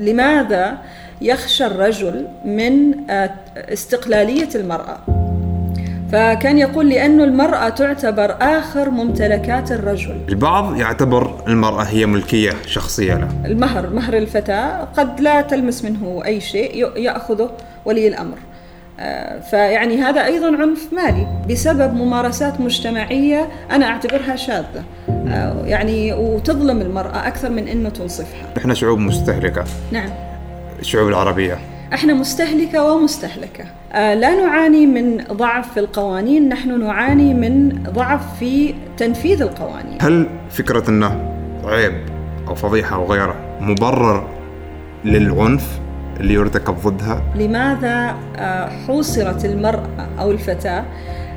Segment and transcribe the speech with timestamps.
[0.00, 0.78] لماذا
[1.20, 4.98] يخشى الرجل من آه، استقلالية المرأة؟
[6.12, 10.20] فكان يقول لأن المرأة تعتبر آخر ممتلكات الرجل.
[10.28, 13.28] البعض يعتبر المرأة هي ملكية شخصية له.
[13.44, 17.50] المهر مهر الفتاة قد لا تلمس منه أي شيء يأخذه
[17.84, 18.38] ولي الأمر.
[19.50, 24.84] فيعني هذا أيضا عنف مالي بسبب ممارسات مجتمعية أنا أعتبرها شاذة.
[25.08, 28.54] آه، يعني وتظلم المرأة أكثر من أنه تنصفها.
[28.56, 29.64] نحن شعوب مستهلكة.
[29.92, 30.10] نعم.
[30.80, 31.58] الشعوب العربية.
[31.94, 33.64] إحنا مستهلكة ومستهلكة.
[33.92, 39.98] آه لا نعاني من ضعف في القوانين نحن نعاني من ضعف في تنفيذ القوانين.
[40.00, 41.94] هل فكرة إنه عيب
[42.48, 44.28] أو فضيحة أو غيره مبرر
[45.04, 45.80] للعنف؟
[46.20, 50.84] اللي يرتكب ضدها لماذا آه حوصرت المرأة أو الفتاة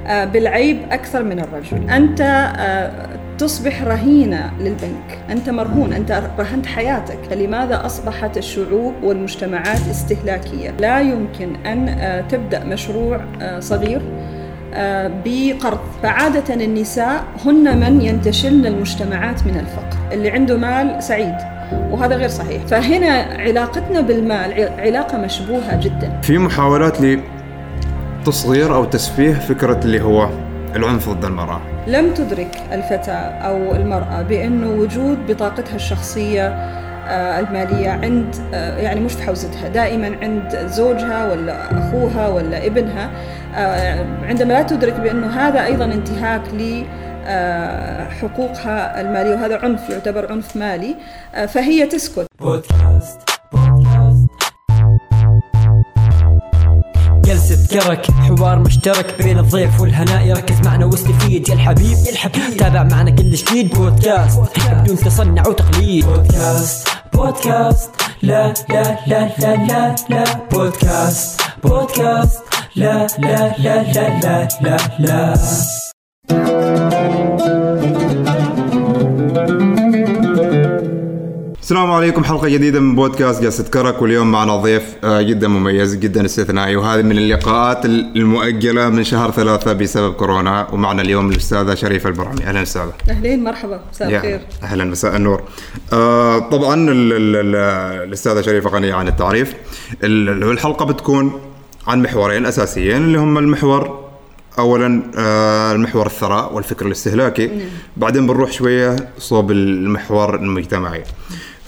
[0.08, 2.91] آه بالعيب أكثر من الرجل؟ أنت آه
[3.38, 5.20] تصبح رهينة للبنك.
[5.30, 7.18] أنت مرهون أنت رهنت حياتك.
[7.30, 13.22] فلماذا أصبحت الشعوب والمجتمعات استهلاكية؟ لا يمكن أن تبدأ مشروع
[13.60, 14.02] صغير
[15.26, 15.79] بقرض.
[16.04, 20.13] فعادة النساء هن من ينتشلن المجتمعات من الفقر.
[20.13, 21.35] اللي عنده مال سعيد.
[21.91, 22.66] وهذا غير صحيح.
[22.66, 26.21] فهنا علاقتنا بالمال علاقة مشبوهة جدا.
[26.21, 26.98] في محاولات
[28.21, 30.29] لتصغير أو تسفيه فكرة اللي هو
[30.76, 31.62] العنف ضد المرأة.
[31.88, 36.48] لم تدرك الفتاة أو المرأة بأنه وجود بطاقتها الشخصية
[37.07, 43.10] آه، المالية عند آه، يعني مش في حوزتها دائما عند زوجها ولا أخوها ولا ابنها.
[43.55, 46.84] آه، عندما لا تدرك بأنه هذا أيضا انتهاك ل
[48.21, 50.96] حقوقها المالية وهذا عنف يعتبر عنف مالي.
[51.48, 52.26] فهي تسكت.
[52.41, 53.20] بودكاست
[57.26, 62.57] جلسة كرك حوار مشترك بين الضيف والهناء يركز معنا واستفيد يا الحبيب يا الحبيب.
[62.57, 64.40] تابع معنا كل جديد بودكاست
[64.72, 66.06] بدون تصنع وتقليد.
[66.06, 67.91] بودكاست بودكاست.
[68.22, 70.24] لا لا لا لا لا لا.
[70.51, 72.44] بودكاست بودكاست.
[72.75, 75.34] لا لا لا لا لا لا لا.
[81.73, 82.23] السلام عليكم.
[82.23, 86.75] حلقة جديدة من بودكاست جلسة كرك واليوم معنا ضيف آه، جدا مميز جدا استثنائي.
[86.75, 90.67] وهذه من اللقاءات المؤجلة من شهر ثلاثة بسبب كورونا.
[90.73, 92.44] ومعنا اليوم الأستاذة شريفة البرامي.
[92.44, 92.91] أهلا وسهلا.
[93.09, 93.81] أهلين مرحبا.
[93.94, 94.41] مساء الخير.
[94.63, 95.44] أهلا مساء النور.
[95.94, 99.53] آه طبعا الأستاذة شريفة غنية عن التعريف.
[100.03, 101.41] الحلقة بتكون
[101.88, 104.03] عن محورين أساسيين اللي هم المحور
[104.59, 107.47] اولا آه، المحور الثراء والفكر الاستهلاكي.
[107.47, 107.67] نعم.
[107.97, 111.03] بعدين بنروح شوية صوب المحور المجتمعي.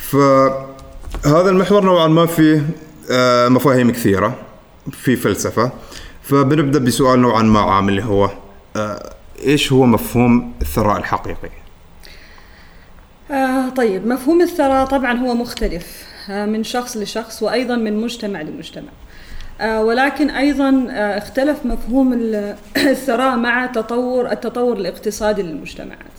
[0.10, 2.70] فهذا المحور نوعا ما فيه
[3.12, 4.36] آه، مفاهيم كثيرة
[4.92, 5.72] في فلسفة.
[6.24, 8.30] فبنبدأ بسؤال نوعا ما عام اللي هو
[8.76, 11.50] آه، إيش هو مفهوم الثراء الحقيقي؟
[13.32, 18.90] آه طيب مفهوم الثراء طبعا هو مختلف آه من شخص لشخص وأيضا من مجتمع لمجتمع.
[19.62, 22.14] ولكن أيضا اختلف مفهوم
[22.78, 26.15] الثراء مع تطور التطور الاقتصادي للمجتمعات.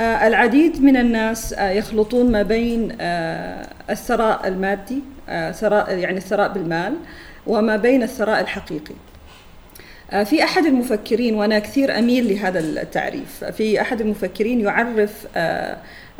[0.00, 5.02] العديد من الناس آه، يخلطون ما بين آه، الثراء المادي
[5.52, 6.94] ثراء يعني الثراء بالمال
[7.46, 8.94] وما بين الثراء الحقيقي.
[10.24, 15.26] في أحد المفكرين وأنا كثير أميل لهذا التعريف في أحد المفكرين يعرف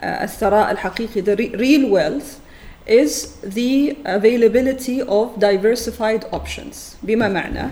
[0.02, 2.40] الثراء هو the real wealth
[2.88, 6.96] is the availability of diversified options.
[7.02, 7.70] بما معنى؟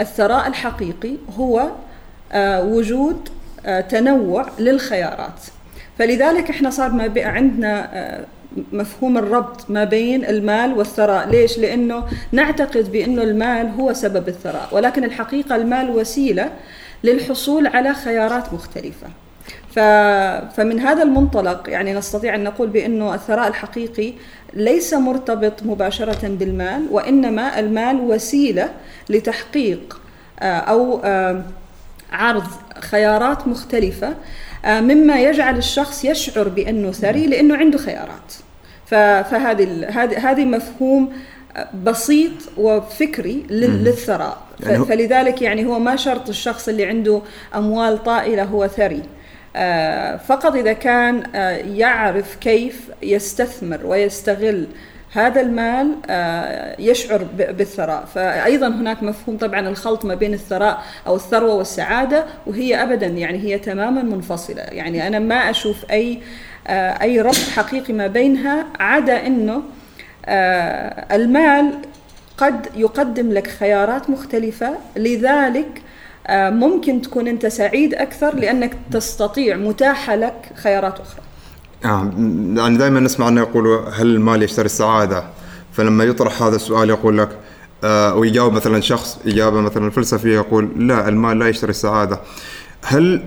[0.00, 1.70] الثراء الحقيقي هو
[2.62, 3.28] وجود
[3.88, 5.40] تنوع للخيارات.
[5.98, 8.24] فلذلك إحنا صار ما عندنا آه،
[8.72, 11.28] مفهوم الربط ما بين المال والثراء.
[11.28, 14.68] ليش؟ لأنه نعتقد بأنه المال هو سبب الثراء.
[14.72, 16.50] ولكن الحقيقة المال وسيلة
[17.04, 19.06] للحصول على خيارات مختلفة.
[20.56, 24.12] فمن هذا المنطلق يعني نستطيع أن نقول بأنه الثراء الحقيقي
[24.54, 28.70] ليس مرتبط مباشرة بالمال وإنما المال وسيلة
[29.10, 30.00] لتحقيق
[30.40, 31.42] آه، أو آه،
[32.12, 32.46] عرض
[32.80, 34.14] خيارات مختلفة
[34.64, 38.34] آه، مما يجعل الشخص يشعر بأنه ثري لأنه عنده خيارات.
[38.86, 39.88] فهذه
[40.30, 41.12] هذه مفهوم
[41.56, 44.38] آه، بسيط وفكري للثراء.
[44.60, 47.22] يعني فلذلك يعني هو ما شرط الشخص اللي عنده
[47.54, 49.02] أموال طائلة هو ثري.
[49.56, 51.22] آه، فقط إذا كان
[51.74, 54.66] يعرف كيف يستثمر ويستغل
[55.12, 58.04] هذا المال آه، يشعر بالثراء.
[58.04, 63.58] فأيضا هناك مفهوم طبعا الخلط ما بين الثراء أو الثروة والسعادة وهي أبدا يعني هي
[63.58, 64.62] تماما منفصلة.
[64.62, 66.18] يعني أنا ما أشوف أي
[66.66, 69.62] آه، أي ربط حقيقي ما بينها عدا أنه
[70.26, 71.78] آه، المال
[72.38, 74.74] قد يقدم لك خيارات مختلفة.
[74.96, 75.82] لذلك
[76.30, 81.25] ممكن تكون أنت سعيد أكثر لأنك تستطيع متاحة لك خيارات أخرى.
[81.86, 82.10] آه
[82.56, 85.24] يعني دائما نسمع أنه يقولوا هل المال يشتري السعادة؟
[85.72, 87.28] فلما يطرح هذا السؤال يقول لك
[87.84, 92.20] آه ويجاوب مثلا شخص إجابة مثلا فلسفية يقول لا المال لا يشتري السعادة.
[92.84, 93.24] هل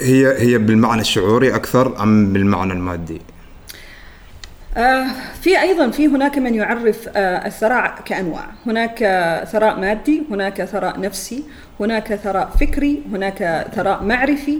[0.00, 3.20] هي هي بالمعنى الشعوري أكثر أم بالمعنى المادي؟
[4.76, 5.06] آه
[5.42, 8.98] في أيضا في هناك من يعرف آه الثراء كأنواع، هناك
[9.52, 11.44] ثراء مادي، هناك ثراء نفسي،
[11.80, 14.58] هناك ثراء فكري، هناك ثراء معرفي،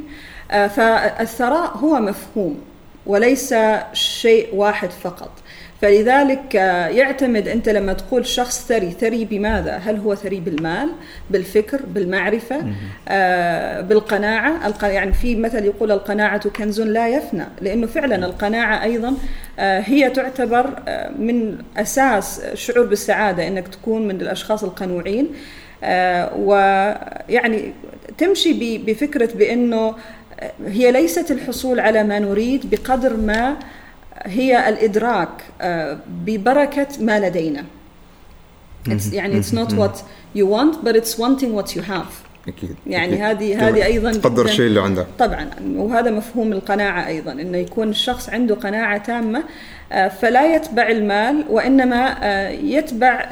[0.50, 2.58] آه فالثراء هو مفهوم.
[3.06, 3.54] وليس
[3.92, 5.30] شيء واحد فقط.
[5.82, 10.88] فلذلك آه، يعتمد أنت لما تقول شخص ثري ثري بماذا؟ هل هو ثري بالمال
[11.30, 12.62] بالفكر بالمعرفة
[13.08, 19.14] آه بالقناعة؟ يعني في مثل يقول القناعة كنز لا يفنى لأنه فعلا القناعة أيضا
[19.58, 25.28] آه هي تعتبر آه من أساس الشعور بالسعادة أنك تكون من الأشخاص القنوعين.
[25.84, 27.72] آه ويعني
[28.18, 29.94] تمشي بفكرة بأنه
[30.66, 33.56] هي ليست الحصول على ما نريد بقدر ما
[34.22, 35.28] هي الإدراك
[35.60, 37.64] آه، ببركة ما لدينا.
[38.88, 39.96] It's يعني it's not what
[40.34, 42.26] you want but it's wanting what you have.
[42.48, 45.50] أكيد يعني هذه هذه أيضا تقدر الشيء اللي عندك طبعا.
[45.76, 49.42] وهذا مفهوم القناعة أيضا إنه يكون الشخص عنده قناعة تامة
[49.92, 53.28] آه، فلا يتبع المال وإنما آه، يتبع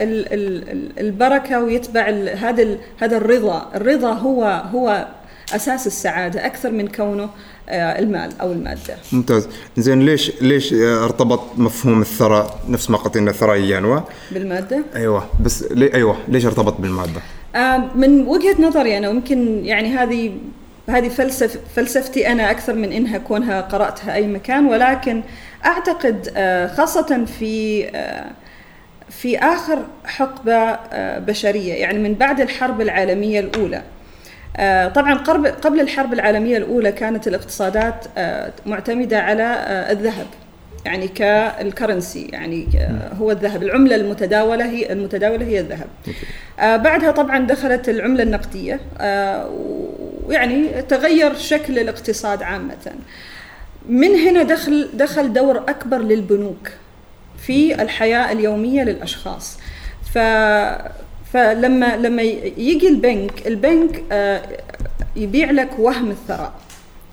[1.01, 3.71] البركة ويتبع هذا هذا الرضا.
[3.75, 5.07] الرضا هو هو
[5.53, 7.31] أساس السعادة أكثر من كونه
[7.69, 8.97] آه، المال أو المادة.
[9.13, 15.29] ممتاز، زين ليش ليش ارتبط مفهوم الثراء نفس ما قلت ان الثراء ينوى؟ بالمادة؟ أيوه
[15.41, 17.21] بس لي أيوه ليش ارتبط بالمادة؟
[17.57, 20.33] آه من وجهة نظري أنا ويمكن يعني هذه
[20.89, 25.23] هذه فلسف فلسفتي أنا أكثر من إنها كونها قرأتها أي مكان ولكن
[25.67, 28.31] أعتقد آه خاصة في آه
[29.11, 33.83] في آخر حقبة آه، بشرية يعني من بعد الحرب العالمية الأولى آه،
[34.95, 35.15] طبعا
[35.63, 40.27] قبل الحرب العالمية الأولى كانت الاقتصادات آه، معتمدة على آه، الذهب
[40.85, 42.69] يعني كالكرنسي يعني
[43.19, 43.63] هو الذهب.
[43.63, 45.87] العملة المتداولة هي المتداولة هي الذهب.
[46.59, 48.81] بعدها طبعا دخلت العملة النقدية
[50.27, 52.93] ويعني تغير شكل الاقتصاد عامة.
[53.89, 56.71] من هنا دخل دخل دور أكبر للبنوك
[57.39, 59.59] في الحياة اليومية للأشخاص.
[60.15, 60.19] ف
[61.35, 62.23] فلما لما
[62.59, 64.43] يجي البنك البنك آه،
[65.17, 66.53] يبيع لك وهم الثراء.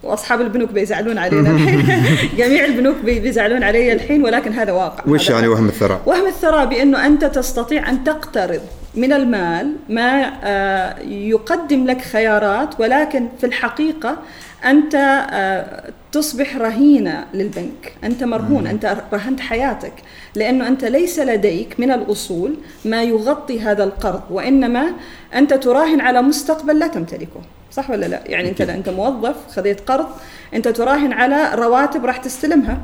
[0.03, 1.85] وأصحاب البنوك بيزعلون علينا الحين.
[2.39, 5.03] جميع البنوك بيزعلون علي الحين ولكن هذا واقع.
[5.07, 8.61] وش يعني وهم الثراء؟ وهم الثراء بأنه أنت تستطيع أن تقترض
[8.95, 14.17] من المال ما آه، يقدم لك خيارات ولكن في الحقيقة
[14.65, 14.95] أنت
[15.31, 19.93] آه، تصبح رهينة للبنك، أنت مرهون، أنت رهنت حياتك،
[20.35, 22.55] لأنه أنت ليس لديك من الأصول
[22.85, 24.91] ما يغطي هذا القرض، وإنما
[25.35, 27.41] أنت تراهن على مستقبل لا تمتلكه،
[27.71, 30.07] صح ولا لا؟ يعني أنت أنت موظف خذيت قرض،
[30.53, 32.81] أنت تراهن على رواتب راح تستلمها.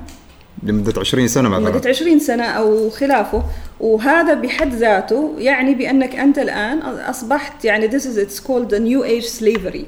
[0.64, 1.70] لمدة 20 سنة مثلا.
[1.70, 3.44] لمدة 20 سنة أو خلافه.
[3.80, 9.04] وهذا بحد ذاته يعني بأنك أنت الآن أصبحت يعني this is it's called a new
[9.04, 9.86] age slavery.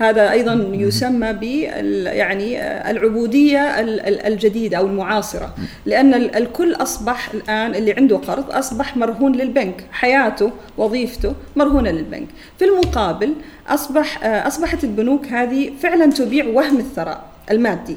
[0.00, 3.80] هذا أيضا يسمى ب يعني العبودية
[4.26, 5.54] الجديدة أو المعاصرة.
[5.86, 9.84] لأن الكل أصبح الآن اللي عنده قرض أصبح مرهون للبنك.
[9.92, 12.28] حياته وظيفته مرهونة للبنك.
[12.58, 13.34] في المقابل
[13.68, 17.96] أصبح أصبحت البنوك هذه فعلا تبيع وهم الثراء المادي.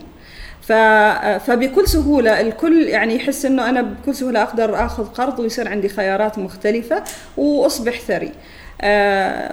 [1.39, 6.39] فبكل سهولة الكل يعني يحس إنه أنا بكل سهولة أقدر آخذ قرض ويصير عندي خيارات
[6.39, 7.03] مختلفة
[7.37, 8.27] وأصبح ثري.
[8.27, 8.31] آه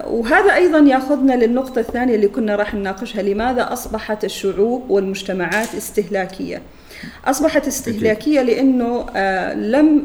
[0.06, 6.62] وهذا أيضا يأخذنا للنقطة الثانية اللي كنا راح نناقشها لماذا أصبحت الشعوب والمجتمعات استهلاكية؟
[7.25, 10.02] أصبحت استهلاكية لأنه آه لم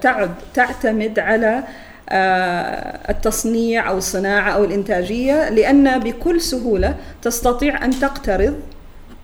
[0.00, 1.64] تعد تعتمد على
[2.08, 8.54] آه التصنيع أو الصناعة أو الإنتاجية لأن بكل سهولة تستطيع أن تقترض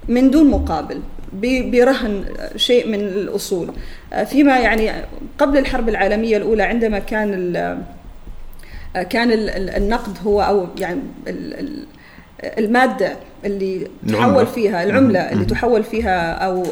[0.09, 1.01] من دون مقابل
[1.73, 2.25] برهن
[2.57, 3.73] شيء من الأصول.
[4.13, 4.93] آه، فيما يعني
[5.39, 7.55] قبل الحرب العالمية الأولى عندما كان
[9.03, 9.29] كان
[9.77, 11.01] النقد هو أو يعني
[12.59, 13.13] المادة
[13.45, 16.65] اللي تحول فيها العملة اللي تحول فيها أو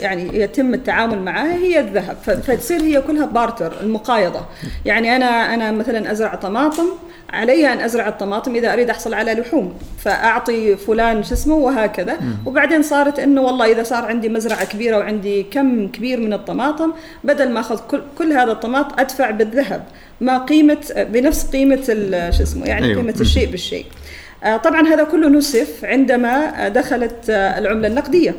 [0.00, 2.16] يعني يتم التعامل معها هي الذهب.
[2.16, 4.40] فتصير هي كلها بارتر المقايضة.
[4.84, 6.86] يعني أنا أنا مثلا أزرع طماطم
[7.32, 12.16] علي أن أزرع الطماطم إذا أريد أحصل على لحوم فأعطي فلان شو اسمه وهكذا.
[12.46, 16.92] وبعدين صارت إنه والله إذا صار عندي مزرعة كبيرة وعندي كم كبير من الطماطم
[17.24, 19.84] بدل ما أخذ كل, كل هذا الطماطم أدفع بالذهب.
[20.20, 21.82] ما قيمة بنفس قيمة
[22.30, 23.02] شو اسمه يعني أيوه.
[23.02, 23.86] قيمة الشيء بالشيء.
[24.44, 28.34] آه، طبعا هذا كله نسف عندما دخلت آه، العملة النقدية.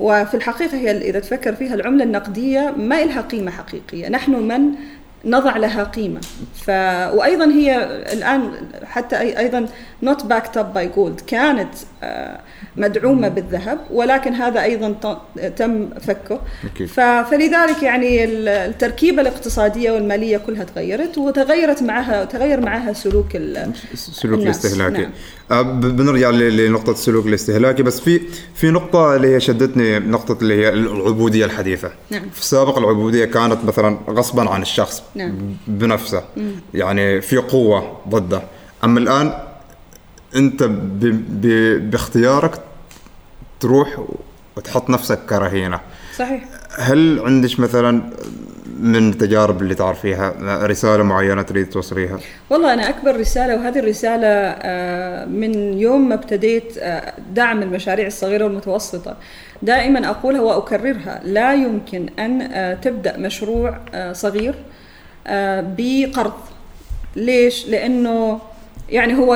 [0.00, 4.08] وفي الحقيقة هي إذا تفكر فيها العملة النقدية ما لها قيمة حقيقية.
[4.08, 4.60] نحن من
[5.24, 6.20] نضع لها قيمة.
[6.66, 6.70] ف...
[7.14, 8.50] وأيضا هي الآن
[8.84, 9.68] حتى أيضا
[10.04, 11.24] not backed up by gold.
[11.26, 12.40] كانت آه،
[12.76, 15.18] مدعومة بالذهب ولكن هذا أيضا
[15.56, 16.40] تم فكه.
[17.22, 24.40] فلذلك يعني ال- التركيبة الاقتصادية والمالية كلها تغيرت وتغيرت معها تغير معها سلوك ال- السلوك
[24.40, 25.02] الاستهلاكي.
[25.02, 25.10] نعم.
[25.50, 28.20] آه، بنرجع لنقطة السلوك الاستهلاكي بس في
[28.54, 31.90] في نقطة اللي هي شدتني نقطة اللي هي العبودية الحديثة.
[32.10, 32.22] نعم.
[32.32, 35.38] في السابق العبودية كانت مثلا غصبا عن الشخص نعم.
[35.66, 36.22] بنفسه.
[36.74, 38.42] يعني في قوة ضده.
[38.84, 39.32] أما الآن
[40.36, 41.00] أنت ب...
[41.40, 41.46] ب...
[41.90, 42.60] باختيارك
[43.60, 44.04] تروح
[44.56, 45.80] وتحط نفسك كرهينة
[46.16, 46.44] صحيح
[46.78, 48.02] هل عندك مثلا
[48.80, 50.34] من التجارب اللي تعرفيها
[50.66, 52.18] رسالة معينة تريد توصليها؟
[52.50, 58.44] والله أنا أكبر رسالة وهذه الرسالة آه، من يوم ما ابتديت آه، دعم المشاريع الصغيرة
[58.44, 59.16] والمتوسطة
[59.62, 63.78] دائما أقولها وأكررها لا يمكن أن آه، تبدأ مشروع
[64.12, 64.54] صغير
[65.78, 66.32] بقرض
[67.16, 68.40] ليش؟ لأنه
[68.90, 69.34] يعني هو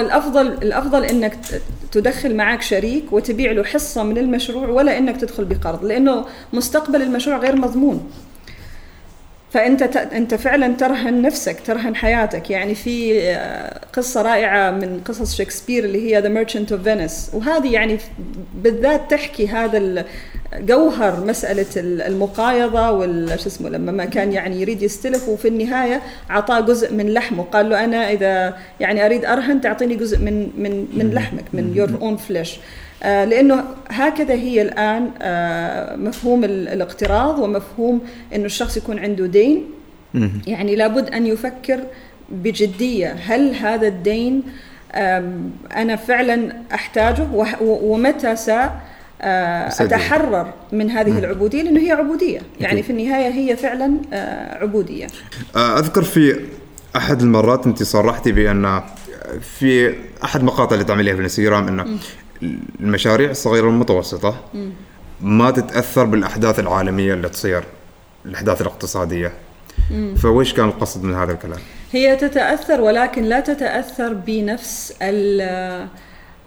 [0.63, 1.63] الأفضل إنك ت-
[1.93, 7.37] تدخل معك شريك وتبيع له حصة من المشروع ولا إنك تدخل بقرض لأنه مستقبل المشروع
[7.37, 8.11] غير مضمون.
[9.51, 12.51] فأنت ت- أنت فعلا ترهن نفسك ترهن حياتك.
[12.51, 17.73] يعني في آه، قصة رائعة من قصص شكسبير اللي هي The Merchant of Venice وهذه
[17.73, 17.99] يعني
[18.55, 20.05] بالذات تحكي هذا
[20.59, 25.29] جوهر مسألة ال- المقايضة وال شو اسمه لما ما كان يعني يريد يستلف.
[25.29, 27.43] وفي النهاية اعطاه جزء من لحمه.
[27.43, 31.91] قال له أنا إذا يعني أريد أرهن تعطيني جزء من من من لحمك من your
[32.03, 32.57] own flesh
[33.03, 38.01] لأنه هكذا هي الآن آه، مفهوم ال- الاقتراض ومفهوم
[38.35, 39.65] إنه الشخص يكون عنده دين.
[40.47, 41.81] يعني لابد أن يفكر
[42.29, 43.13] بجدية.
[43.27, 44.43] هل هذا الدين
[45.77, 47.27] أنا فعلا أحتاجه؟
[47.61, 48.51] ومتى س
[49.21, 49.69] آه،.
[49.69, 52.41] أتحرر من هذه العبودية؟ لأنه هي عبودية.
[52.61, 52.83] يعني.
[52.83, 55.07] في النهاية هي فعلا آه، عبودية.
[55.57, 56.41] آه، أذكر في
[56.97, 58.81] أحد المرات أنت صرحتي بأن
[59.59, 61.85] في أحد مقاطع اللي تعمليها في الانستغرام إنه
[62.81, 64.41] المشاريع الصغيرة والمتوسطة
[65.21, 67.65] ما تتأثر بالأحداث العالمية اللي تصير
[68.27, 69.33] الأحداث الاقتصادية.
[70.17, 71.59] فويش كان القصد من هذا الكلام؟
[71.93, 75.89] هي تتأثر ولكن لا تتأثر بنفس آه،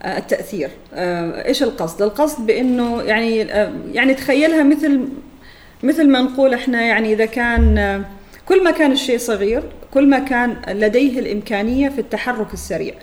[0.05, 0.69] التأثير.
[0.93, 5.07] آه، إيش القصد؟ القصد بإنه يعني آه، يعني تخيلها مثل
[5.83, 8.03] مثل ما نقول إحنا يعني إذا كان
[8.45, 12.93] كل ما كان الشيء صغير كل ما كان لديه الإمكانية في التحرك السريع.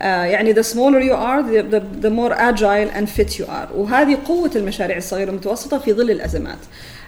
[0.00, 3.72] يعني the smaller you are the, the, the more agile and fit you are.
[3.74, 6.58] وهذه قوة المشاريع الصغيرة والمتوسطة في ظل الأزمات.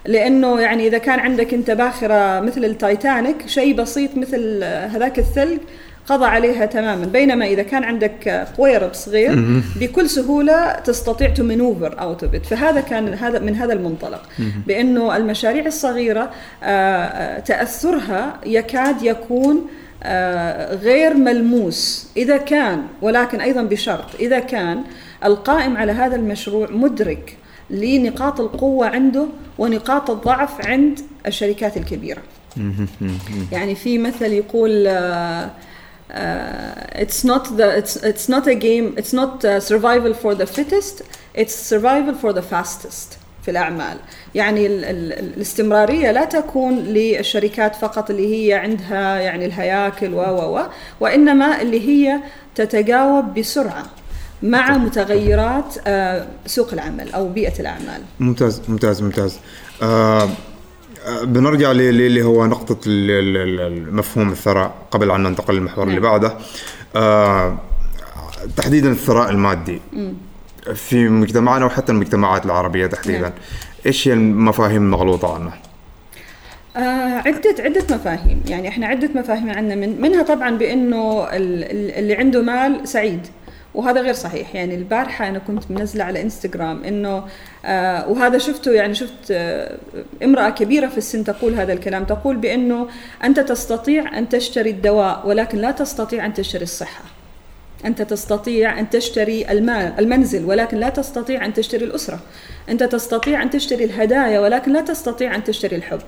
[0.06, 5.58] لأنه يعني إذا كان عندك أنت باخرة مثل التايتانيك شيء بسيط مثل آه، هذاك الثلج
[6.06, 7.06] قضى عليها تماما.
[7.06, 12.48] بينما إذا كان عندك آه، قويرب صغير بكل سهولة تستطيع out of it.
[12.50, 14.22] فهذا كان هذا من هذا المنطلق.
[14.66, 16.30] بأنه المشاريع الصغيرة
[16.62, 19.87] آه، آه، تأثرها يكاد يكون آه،
[20.82, 24.84] غير ملموس إذا كان ولكن أيضا بشرط إذا كان
[25.24, 27.36] القائم على هذا المشروع مدرك
[27.70, 29.26] لنقاط القوة عنده
[29.58, 32.22] ونقاط الضعف عند الشركات الكبيرة.
[33.52, 35.50] يعني في مثل يقول آه،
[36.10, 40.46] آه، it's not the it's it's not a game it's not uh, survival for the
[40.46, 41.02] fittest
[41.34, 43.17] it's survival for the fastest.
[43.48, 43.96] في الأعمال.
[44.34, 50.58] يعني ال ال الاستمرارية لا تكون للشركات فقط اللي هي عندها يعني الهياكل و و
[50.58, 50.62] و
[51.00, 52.20] وإنما اللي هي
[52.54, 53.82] تتجاوب بسرعة
[54.42, 58.00] مع متغيرات آه، سوق العمل أو بيئة الأعمال.
[58.20, 59.38] ممتاز ممتاز ممتاز.
[59.82, 60.28] آه
[61.06, 62.78] آه، بنرجع ل- ل- اللي هو نقطة
[63.92, 66.10] مفهوم الثراء قبل أن ننتقل للمحور اللي نعم.
[66.10, 66.32] بعده.
[66.96, 67.58] آه
[68.56, 69.80] تحديدا الثراء المادي.
[70.74, 73.20] في مجتمعنا وحتى المجتمعات العربية تحديدا.
[73.20, 73.32] نعم.
[73.86, 75.52] إيش هي المفاهيم المغلوطة عنه؟
[76.76, 78.42] آه عدة عدة مفاهيم.
[78.48, 83.26] يعني إحنا عدة مفاهيم عندنا من منها طبعا بإنه ال- ال- اللي عنده مال سعيد
[83.74, 84.54] وهذا غير صحيح.
[84.54, 87.24] يعني البارحة أنا كنت منزلة على إنستغرام إنه
[87.64, 89.76] آه وهذا شفته يعني شفت آه
[90.24, 92.04] امرأة كبيرة في السن تقول هذا الكلام.
[92.04, 92.88] تقول بأنه
[93.24, 97.02] أنت تستطيع أن تشتري الدواء ولكن لا تستطيع أن تشتري الصحة.
[97.84, 99.52] أنت تستطيع أن تشتري
[99.98, 102.20] المنزل ولكن لا تستطيع أن تشتري الأسرة.
[102.68, 106.00] أنت تستطيع أن تشتري الهدايا ولكن لا تستطيع أن تشتري الحب.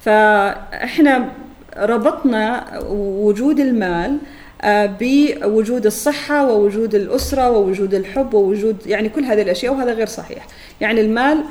[0.00, 1.28] فإحنا
[1.76, 4.18] ربطنا وجود المال
[4.62, 10.46] آه، بوجود الصحة ووجود الأسرة ووجود الحب ووجود يعني كل هذه الأشياء وهذا غير صحيح.
[10.80, 11.44] يعني المال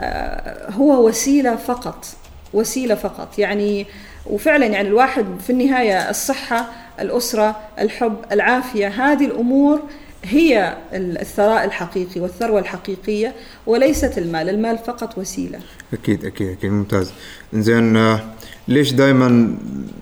[0.00, 2.04] آه، هو وسيلة فقط
[2.54, 3.38] وسيلة فقط.
[3.38, 3.86] يعني
[4.26, 6.66] وفعلا يعني الواحد في النهاية الصحة
[7.00, 9.82] الأسرة الحب العافية هذه الأمور
[10.24, 13.34] هي الثراء الحقيقي والثروة الحقيقية
[13.66, 15.58] وليست المال المال فقط وسيلة.
[15.92, 17.12] أكيد أكيد أكيد ممتاز.
[17.52, 18.20] زين آه،
[18.68, 19.56] ليش دائما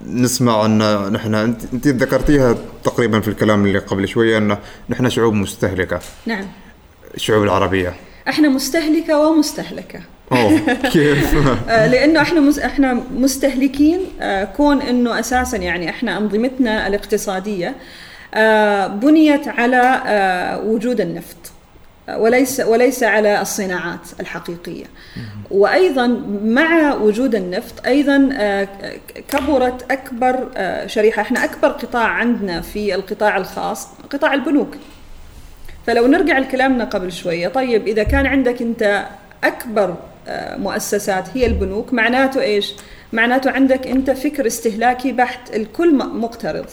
[0.05, 0.77] نسمع أن
[1.13, 4.57] نحن أنت, ذكرتيها تقريبا في الكلام اللي قبل شوية أن
[4.89, 5.99] نحن شعوب مستهلكة.
[6.25, 6.45] نعم.
[7.15, 7.93] الشعوب العربية.
[8.27, 9.99] إحنا مستهلكة ومستهلكة.
[10.91, 11.35] كيف؟
[11.69, 17.75] آه، لأنه إحنا مس إحنا مستهلكين آه، كون إنه أساسا يعني إحنا أنظمتنا الاقتصادية
[18.33, 20.01] آه، بنيت على
[20.65, 21.37] وجود النفط
[22.09, 24.85] وليس وليس على الصناعات الحقيقية.
[25.51, 26.07] وأيضا
[26.43, 28.29] مع وجود النفط أيضا
[29.27, 30.47] كبرت أكبر
[30.87, 31.21] شريحة.
[31.21, 34.75] إحنا أكبر قطاع عندنا في القطاع الخاص قطاع البنوك.
[35.87, 39.07] فلو نرجع لكلامنا قبل شوية طيب إذا كان عندك أنت
[39.43, 39.95] أكبر
[40.57, 41.93] مؤسسات هي البنوك.
[41.93, 42.73] معناته إيش؟
[43.13, 46.65] معناته عندك أنت فكر استهلاكي بحت الكل مقترض.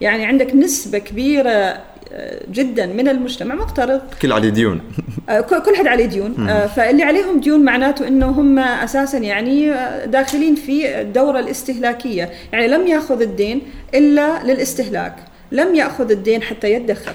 [0.00, 1.80] يعني عندك نسبة كبيرة
[2.12, 4.00] آه، جدا من المجتمع مقترض.
[4.22, 4.80] كل عليه ديون.
[5.28, 6.48] آه، كل حد عليه ديون.
[6.48, 9.74] آه، فاللي عليهم ديون معناته إنه هم أساسا يعني
[10.06, 12.30] داخلين في الدورة الاستهلاكية.
[12.52, 13.62] يعني لم يأخذ الدين
[13.94, 15.16] إلا للاستهلاك.
[15.52, 17.14] لم يأخذ الدين حتى يدخر.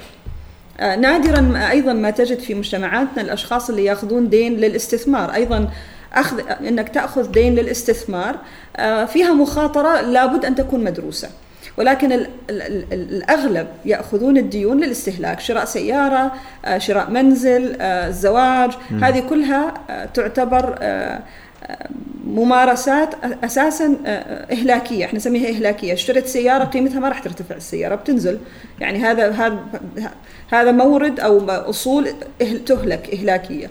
[0.82, 5.34] نادرا أيضا ما تجد في مجتمعاتنا الأشخاص اللي يأخذون دين للاستثمار.
[5.34, 5.68] أيضا
[6.12, 8.36] اخذ إنك تأخذ دين للاستثمار
[8.76, 11.28] آه، فيها مخاطرة لابد أن تكون مدروسة.
[11.76, 16.32] ولكن ال ال الأغلب يأخذون الديون للاستهلاك شراء سيارة
[16.64, 18.70] آه، شراء منزل الزواج.
[19.02, 19.74] هذه كلها
[20.14, 20.78] تعتبر
[22.26, 23.14] ممارسات
[23.44, 23.96] أساسا
[24.52, 25.04] إهلاكية.
[25.04, 25.92] إحنا نسميها إهلاكية.
[25.92, 27.54] اشتريت سيارة قيمتها ما راح ترتفع.
[27.54, 28.38] السيارة بتنزل.
[28.80, 29.58] يعني هذا هذا
[30.52, 32.08] هذا مورد أو أصول
[32.66, 33.70] تهلك إهلاكية.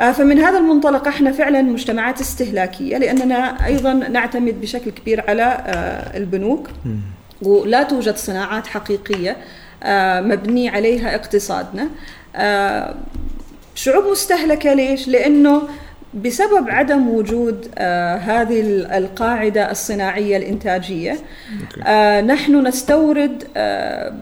[0.00, 6.16] آه، فمن هذا المنطلق إحنا فعلا مجتمعات استهلاكية لأننا أيضا نعتمد بشكل كبير على آه،
[6.16, 6.68] البنوك.
[7.42, 9.36] ولا توجد صناعات حقيقية
[9.82, 11.88] آه، مبني عليها اقتصادنا.
[13.74, 15.62] شعوب مستهلكة ليش؟ لأنه
[16.14, 18.60] بسبب عدم وجود آه هذه
[18.98, 21.16] القاعدة الصناعية الإنتاجية
[21.86, 24.14] آه نحن نستورد آه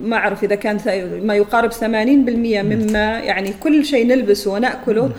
[0.00, 0.78] ما أعرف إذا كان
[1.22, 5.10] ما يقارب 80% مما يعني كل شيء نلبسه ونأكله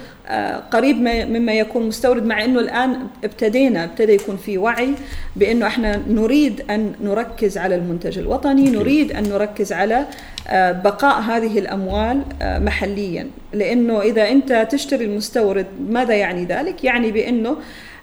[0.71, 0.97] قريب
[1.29, 4.89] مما يكون مستورد مع أنه الآن ابتدينا ابتدى يكون في وعي
[5.35, 10.05] بأنه إحنا نريد أن نركز على المنتج الوطني نريد أن نركز على
[10.47, 13.27] آه بقاء هذه الأموال آه محليا.
[13.53, 17.57] لأنه إذا أنت تشتري المستورد ماذا يعني ذلك؟ يعني بأنه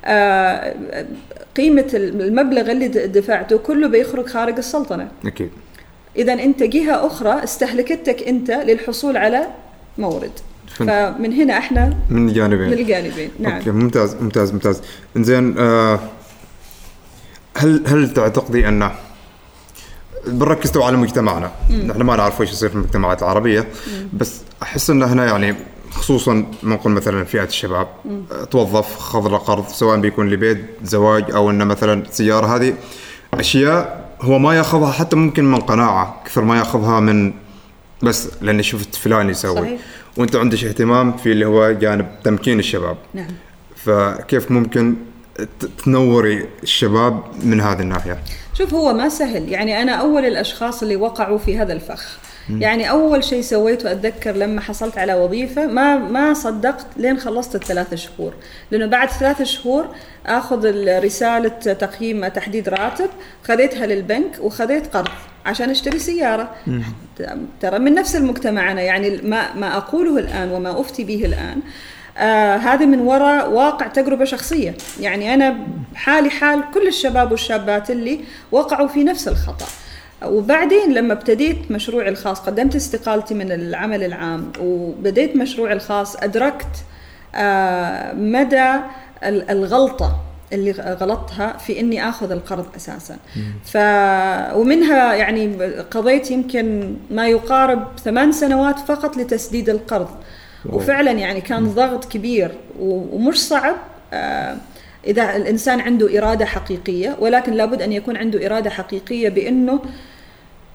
[0.04, 0.74] آه
[1.56, 5.08] قيمة المبلغ اللي دفعته كله بيخرج خارج السلطنة.
[5.26, 5.50] أكيد.
[6.16, 9.46] إذا أنت جهة أخرى استهلكتك أنت للحصول على
[9.98, 10.30] مورد.
[10.74, 12.66] فمن هنا إحنا من الجانبين.
[12.66, 13.52] من الجانبين نعم.
[13.52, 14.82] أوكي ممتاز ممتاز ممتاز.
[15.16, 16.00] إنزين آه
[17.56, 18.90] هل هل تعتقدي أن
[20.26, 24.08] بنركز تو على مجتمعنا؟ نحن ما نعرف إيش يصير في المجتمعات العربية مم.
[24.12, 25.54] بس أحس إن هنا يعني
[25.90, 28.22] خصوصا نقول مثلا فئة الشباب مم.
[28.50, 32.74] توظف خذ قرض سواء بيكون لبيت زواج أو انه مثلا سيارة هذه
[33.34, 37.32] أشياء هو ما يأخذها حتى ممكن من قناعة كثر ما يأخذها من
[38.02, 39.60] بس لأني شفت فلان يسوي.
[39.60, 39.80] صحيح.
[40.16, 42.96] وانت عندك اهتمام في اللي هو جانب تمكين الشباب.
[43.14, 43.30] نعم.
[43.76, 44.96] فكيف ممكن
[45.84, 48.18] تنوري الشباب من هذه الناحية؟
[48.54, 49.48] شوف هو ما سهل.
[49.48, 52.18] يعني أنا أول الأشخاص اللي وقعوا في هذا الفخ.
[52.50, 57.94] يعني أول شيء سويته أتذكر لما حصلت على وظيفة ما ما صدقت لين خلصت الثلاث
[57.94, 58.32] شهور.
[58.70, 59.86] لأنه بعد ثلاث شهور
[60.26, 63.08] آخذ رسالة تقييم تحديد راتب
[63.44, 65.08] خذيتها للبنك وخذيت قرض.
[65.46, 66.50] عشان اشتري سيارة.
[67.60, 71.60] ترى من نفس المجتمع أنا يعني ما ما أقوله الآن وما أفتي به الآن
[72.18, 74.74] آه هذا من وراء واقع تجربة شخصية.
[75.00, 75.56] يعني أنا
[75.94, 78.20] حالي حال كل الشباب والشابات اللي
[78.52, 79.66] وقعوا في نفس الخطأ.
[80.24, 86.66] وبعدين لما ابتديت مشروعي الخاص قدمت استقالتي من العمل العام وبديت مشروعي الخاص أدركت
[87.34, 88.70] آه مدى
[89.24, 90.21] الغلطة.
[90.52, 93.16] اللي غلطتها في إني آخذ القرض أساسا.
[93.64, 93.76] ف
[94.56, 95.56] ومنها يعني
[95.90, 100.08] قضيت يمكن ما يقارب ثمان سنوات فقط لتسديد القرض.
[100.66, 103.76] وفعلا يعني كان ضغط كبير ومش صعب
[104.12, 104.56] آه
[105.06, 109.80] إذا الإنسان عنده إرادة حقيقية ولكن لابد أن يكون عنده إرادة حقيقية بإنه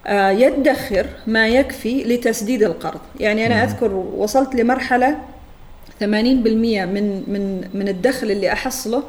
[0.07, 2.99] آه، يدخر ما يكفي لتسديد القرض.
[3.19, 5.17] يعني أنا أذكر وصلت لمرحلة
[5.99, 9.03] 80% من من من الدخل اللي أحصله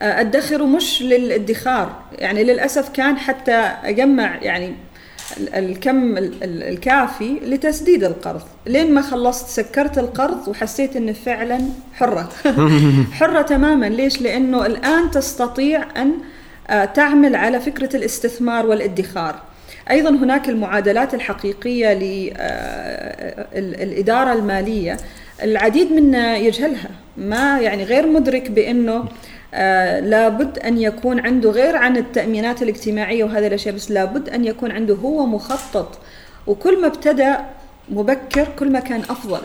[0.00, 1.96] آه، أدخره مش للادخار.
[2.18, 4.74] يعني للأسف كان حتى أجمع يعني
[5.38, 8.42] الكم الكافي لتسديد القرض.
[8.66, 11.60] لين ما خلصت سكرت القرض وحسيت اني فعلا
[11.94, 12.28] حرة.
[13.18, 13.86] حرة تماما.
[13.86, 16.12] ليش؟ لأنه الآن تستطيع أن
[16.70, 19.42] آه، تعمل على فكرة الاستثمار والادخار.
[19.90, 21.92] أيضا هناك المعادلات الحقيقية
[23.54, 24.96] للاداره المالية.
[25.42, 26.90] العديد منا يجهلها.
[27.16, 29.04] ما يعني غير مدرك بأنه
[29.54, 34.70] آه لابد أن يكون عنده غير عن التأمينات الاجتماعية وهذه الأشياء بس لابد أن يكون
[34.70, 35.98] عنده هو مخطط.
[36.46, 37.34] وكل ما ابتدى
[37.88, 39.40] مبكر كل ما كان أفضل.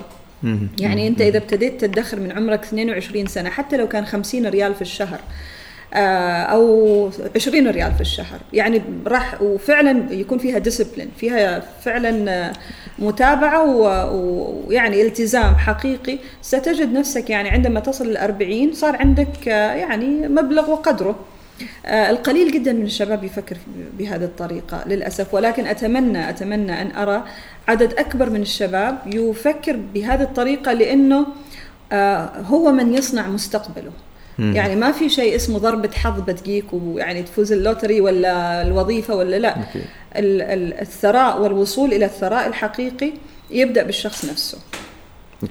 [0.79, 4.81] يعني أنت إذا ابتديت تدخر من عمرك 22 سنة حتى لو كان 50 ريال في
[4.81, 5.19] الشهر
[5.93, 8.39] أو 20 ريال في الشهر.
[8.53, 12.53] يعني راح وفعلا يكون فيها ديسبلين فيها فعلا
[12.99, 16.19] متابعة ويعني التزام حقيقي.
[16.41, 21.15] ستجد نفسك يعني عندما تصل ال 40 صار عندك آه، يعني مبلغ وقدره.
[21.85, 23.57] آه، القليل جدا من الشباب يفكر
[23.97, 25.33] بهذه الطريقة للأسف.
[25.33, 27.23] ولكن أتمنى أتمنى أن أرى
[27.67, 31.25] عدد أكبر من الشباب يفكر بهذه الطريقة لأنه
[32.45, 33.91] هو من يصنع مستقبله.
[34.39, 39.55] يعني ما في شيء اسمه ضربة حظ بتجيك ويعني تفوز اللوتري ولا الوظيفة ولا لا.
[40.81, 43.11] الثراء والوصول إلى الثراء الحقيقي
[43.51, 44.57] يبدأ بالشخص نفسه.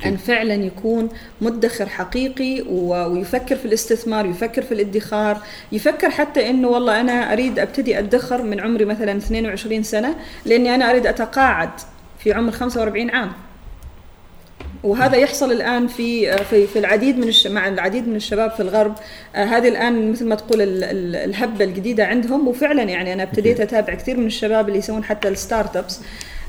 [0.07, 1.09] أن فعلا يكون
[1.41, 5.39] مدخر حقيقي ويفكر في الاستثمار يفكر في الادخار
[5.73, 10.15] يفكر حتى أنه والله أنا أريد أبتدي أدخر من عمري مثلا 22 سنة
[10.47, 11.71] لأني أنا أريد أتقاعد
[12.19, 13.33] في عمر 45 عام.
[14.85, 18.95] وهذا يحصل الآن في في في العديد من مع العديد من الشباب في الغرب.
[19.35, 20.59] آه، هذه الآن مثل ما تقول
[21.15, 22.49] الهبة الجديدة عندهم.
[22.49, 26.01] وفعلا يعني أنا ابتديت أتابع كثير من الشباب اللي يسوون حتى الستارت أبس.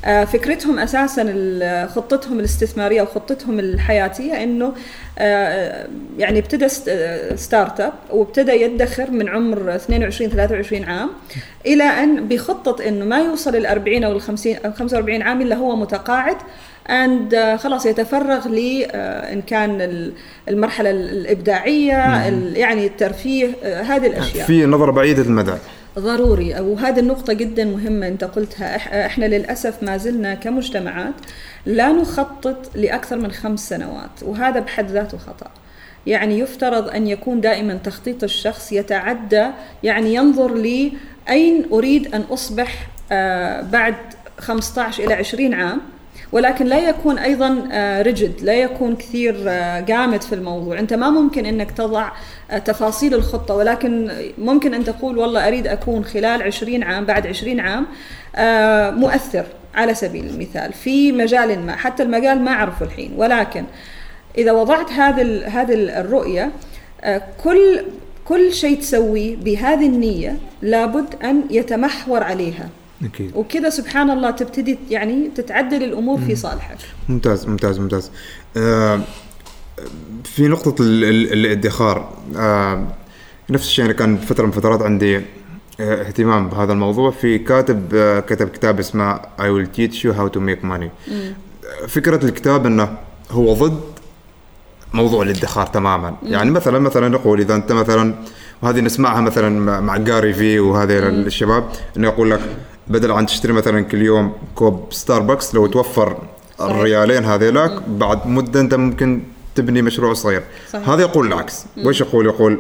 [0.06, 1.24] آه، فكرتهم أساسا
[1.96, 4.74] خطتهم الاستثمارية وخطتهم الحياتية إنه
[5.18, 5.88] آه،
[6.18, 6.70] يعني ابتدى
[7.36, 11.10] startup وابتدى يدخر من عمر 22 23 عام
[11.66, 15.56] إلى أن بخطه إنه ما يوصل ال 40 أو ال 50 أو 45 عام إلا
[15.56, 16.38] هو متقاعد.
[16.90, 18.92] and uh, خلاص يتفرغ ل uh,
[19.32, 20.12] إن كان
[20.50, 21.94] المرحلة الإبداعية
[22.56, 24.48] يعني الترفيه uh, هذه الأشياء.
[24.48, 25.54] في نظره بعيده المدى.
[26.00, 26.60] ضروري.
[26.60, 29.06] وهذه النقطة جدا مهمة أنت قلتها.
[29.06, 31.14] إحنا للأسف ما زلنا كمجتمعات
[31.66, 35.52] لا نخطط لأكثر من خمس سنوات وهذا بحد ذاته خطأ.
[36.08, 39.48] يعني يفترض أن يكون دائما تخطيط الشخص يتعدى
[39.84, 40.92] يعني ينظر لي
[41.30, 42.88] أين أريد أن أصبح
[43.72, 43.96] بعد
[44.40, 45.82] 15 إلى 20 عام.
[46.32, 47.50] ولكن لا يكون أيضا
[48.02, 50.80] ريجد آه، لا يكون كثير آه، جامد في الموضوع.
[50.80, 52.12] أنت ما ممكن إنك تضع
[52.52, 57.60] آه، تفاصيل الخطة ولكن ممكن أن تقول والله أريد أكون خلال 20 عام بعد 20
[57.60, 57.86] عام
[59.00, 61.76] مؤثر على سبيل المثال في مجال ما.
[61.76, 63.64] حتى المجال ما أعرفه الحين ولكن
[64.38, 66.52] إذا وضعت هذه هذه الرؤية
[67.44, 67.82] كل
[68.26, 72.70] كل شيء تسويه بهذه النية لابد أن يتمحور عليها.
[73.04, 73.32] أكيد.
[73.36, 76.78] وكذا سبحان الله تبتدي يعني تتعدل الأمور في صالحك.
[77.10, 78.12] ممتاز ممتاز ممتاز.
[78.58, 79.00] آه
[80.24, 82.14] في نقطة الادخار.
[82.38, 82.88] آه
[83.50, 85.22] نفس الشيء أنا كان فترة من فترات عندي آه،
[85.80, 87.12] اهتمام بهذا الموضوع.
[87.12, 91.12] في كاتب آه كتب كتاب اسمه I will teach you how to make money.
[91.12, 91.34] مم.
[91.88, 92.98] فكرة الكتاب إنه
[93.32, 93.82] هو ضد
[94.94, 96.10] موضوع الادخار تماما.
[96.10, 96.18] مم.
[96.24, 98.16] يعني مثلا مثلا نقول إذا أنت مثلا
[98.62, 102.42] وهذه نسمعها مثلا مع جاري في وهذه الشباب إنه يقول لك
[102.90, 106.18] بدل عن تشتري مثلا كل يوم كوب ستاربكس لو توفر
[106.60, 106.72] صحيح.
[106.72, 109.22] الريالين هذيلاك بعد مدة أنت ممكن
[109.56, 110.44] تبني مشروع صغير.
[110.74, 110.90] صحيح.
[110.90, 111.66] هذا يقول العكس.
[111.86, 112.60] وش يقول؟ يقول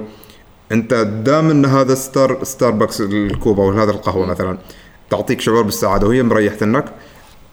[0.71, 0.93] أنت
[1.25, 4.57] دام إن هذا ستار ستاربكس الكوب أو هذا القهوة مثلا
[5.09, 6.85] تعطيك شعور بالسعادة وهي مريحتك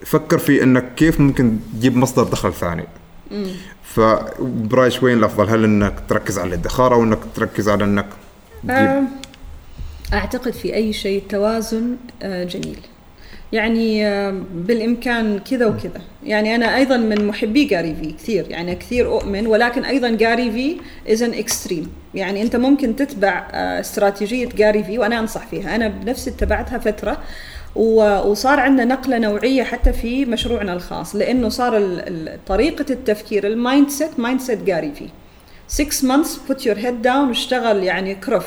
[0.07, 2.85] فكر في إنك كيف ممكن تجيب مصدر دخل ثاني.
[3.83, 8.07] فبرايش وين الأفضل؟ هل إنك تركز على الادخار أو إنك تركز على إنك
[8.63, 9.05] تجيب
[10.13, 12.79] أعتقد في أي شيء توازن آه، جميل.
[13.53, 16.01] يعني آه، بالإمكان كذا وكذا.
[16.25, 18.47] يعني أنا أيضا من محبي جاري في كثير.
[18.51, 20.77] يعني كثير أؤمن ولكن أيضا جاري في
[21.13, 25.77] as an extreme يعني أنت ممكن تتبع آه، استراتيجية Gary Vee وأنا أنصح فيها.
[25.77, 27.19] أنا بنفسي اتبعتها فترة
[27.77, 32.03] وصار عندنا نقلة نوعية حتى في مشروعنا الخاص لأنه صار
[32.47, 35.09] طريقة التفكير ال mindset mindset Gary Vee
[35.69, 38.47] 6 months put your head down واشتغل يعني كرف.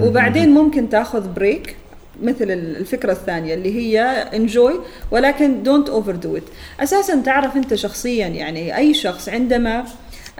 [0.00, 1.76] وبعدين ممكن تاخذ break
[2.22, 4.00] مثل الفكرة الثانية اللي هي
[4.34, 6.42] enjoy ولكن don't overdo it
[6.80, 9.84] أساسا تعرف أنت شخصيا يعني أي شخص عندما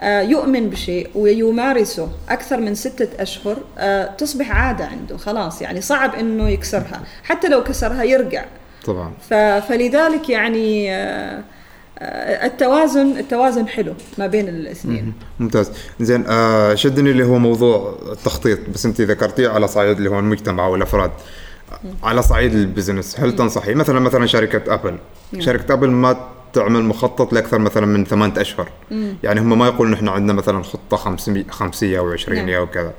[0.01, 6.15] آه، يؤمن بشيء ويمارسه أكثر من ستة أشهر آه، تصبح عادة عنده خلاص يعني صعب
[6.15, 8.45] إنه يكسرها حتى لو كسرها يرجع.
[8.85, 9.11] طبعا.
[9.59, 11.43] فلذلك يعني آه،
[12.45, 15.13] التوازن التوازن حلو ما بين الاثنين.
[15.39, 15.71] ممتاز.
[15.99, 20.67] زين آه شدني اللي هو موضوع التخطيط بس أنت ذكرتيه على صعيد اللي هو المجتمع
[20.67, 21.11] والأفراد.
[22.03, 24.97] على صعيد البزنس هل تنصحي؟ مثلا مثلا شركة أبل.
[25.39, 28.69] شركة أبل ما تعمل مخطط لأكثر مثلا من ثمانية أشهر.
[29.23, 32.49] يعني هم ما يقولون إحنا عندنا مثلا خطة خمسية خمسية أو 20 نعم.
[32.49, 32.93] أو كذا.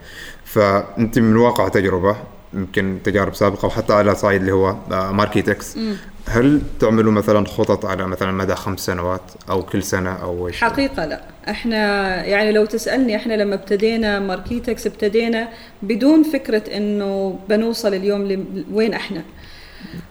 [0.45, 2.17] فأنت من واقع تجربة
[2.55, 5.79] يمكن تجارب سابقة وحتى على صعيد اللي هو ماركيتكس
[6.29, 11.05] هل تعملوا مثلا خطط على مثلا مدى خمس سنوات أو كل سنة أو إيش حقيقة
[11.05, 11.21] لا.
[11.49, 11.77] إحنا
[12.25, 15.49] يعني لو تسألني إحنا لما ابتدينا ماركيتكس ابتدينا
[15.83, 18.23] بدون فكرة إنه بنوصل اليوم
[18.71, 19.23] لوين إحنا.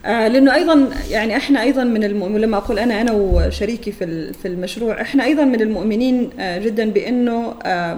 [0.05, 2.37] آه لأنه أيضا يعني إحنا أيضا من الم...
[2.37, 7.53] لما أقول أنا أنا وشريكي في في المشروع إحنا أيضا من المؤمنين آه جدا بإنه
[7.63, 7.97] آه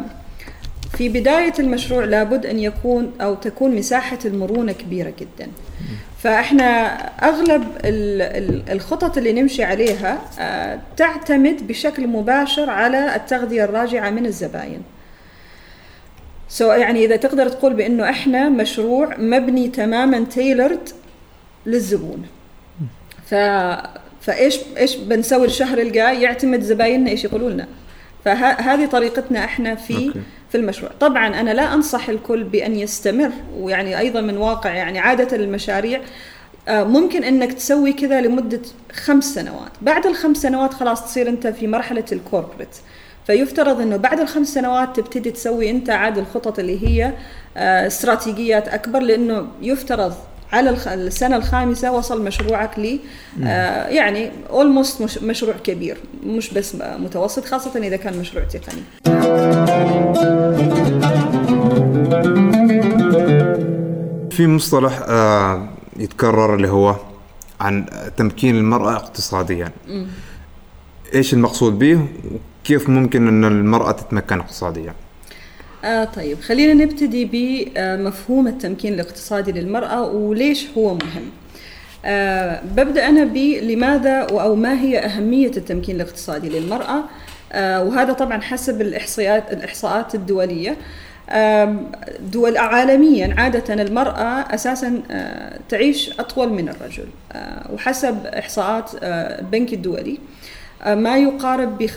[0.97, 5.51] في بداية المشروع لابد أن يكون أو تكون مساحة المرونة كبيرة جدا.
[6.19, 6.95] فإحنا
[7.29, 7.63] أغلب
[8.69, 14.81] الخطط اللي نمشي عليها آه، تعتمد بشكل مباشر على التغذية الراجعة من الزباين.
[16.49, 20.89] سواء يعني إذا تقدر تقول بأنه إحنا مشروع مبني تماما tailored
[21.65, 22.25] للزبون.
[23.25, 23.36] ف
[24.21, 27.67] فإيش إيش بنسوي الشهر الجاي؟ يعتمد زبايننا إيش يقولوا لنا؟
[28.25, 30.21] فهذه طريقتنا إحنا في okay.
[30.49, 30.91] في المشروع.
[30.99, 36.01] طبعا أنا لا أنصح الكل بأن يستمر ويعني أيضا من واقع يعني عادة المشاريع
[36.67, 38.61] آه، ممكن إنك تسوي كذا لمدة
[38.93, 39.71] خمس سنوات.
[39.81, 42.75] بعد الخمس سنوات خلاص تصير أنت في مرحلة ال corporate
[43.27, 47.13] فيفترض إنه بعد الخمس سنوات تبتدي تسوي أنت عاد الخطط اللي هي
[47.57, 50.13] آه، استراتيجيات أكبر لأنه يفترض
[50.53, 52.99] على السنة الخامسة وصل مشروعك ل
[53.43, 58.84] آه يعني اولموست مشروع كبير مش بس متوسط خاصة إذا كان مشروع تقني.
[64.31, 66.95] في مصطلح آه يتكرر اللي هو
[67.60, 67.86] عن
[68.17, 69.71] تمكين المرأة اقتصاديا.
[69.88, 70.05] م.
[71.13, 72.08] إيش المقصود به
[72.63, 74.93] وكيف ممكن إن المرأة تتمكن اقتصاديا؟
[75.85, 77.25] آه طيب خلينا نبتدي
[77.75, 81.31] بمفهوم التمكين الاقتصادي للمرأة وليش هو مهم.
[82.05, 87.03] آه ببدأ أنا بلماذا أو ما هي أهمية التمكين الاقتصادي للمرأة؟
[87.51, 90.77] آه وهذا طبعا حسب الإحصائيات الإحصاءات الدولية.
[92.19, 99.73] دول عالميا عادة المرأة أساسا آه، تعيش أطول من الرجل آه، وحسب إحصاءات آه، البنك
[99.73, 100.17] الدولي.
[100.85, 101.91] ما يقارب ب 75%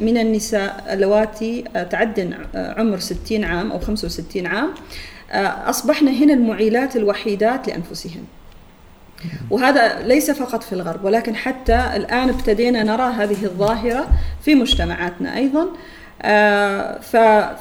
[0.00, 4.70] من النساء اللواتي تعدن عمر 60 عام أو 65 عام.
[5.68, 8.24] أصبحن هنا المعيلات الوحيدات لأنفسهن.
[9.50, 14.08] وهذا ليس فقط في الغرب ولكن حتى الآن ابتدينا نرى هذه الظاهرة
[14.44, 15.66] في مجتمعاتنا أيضا.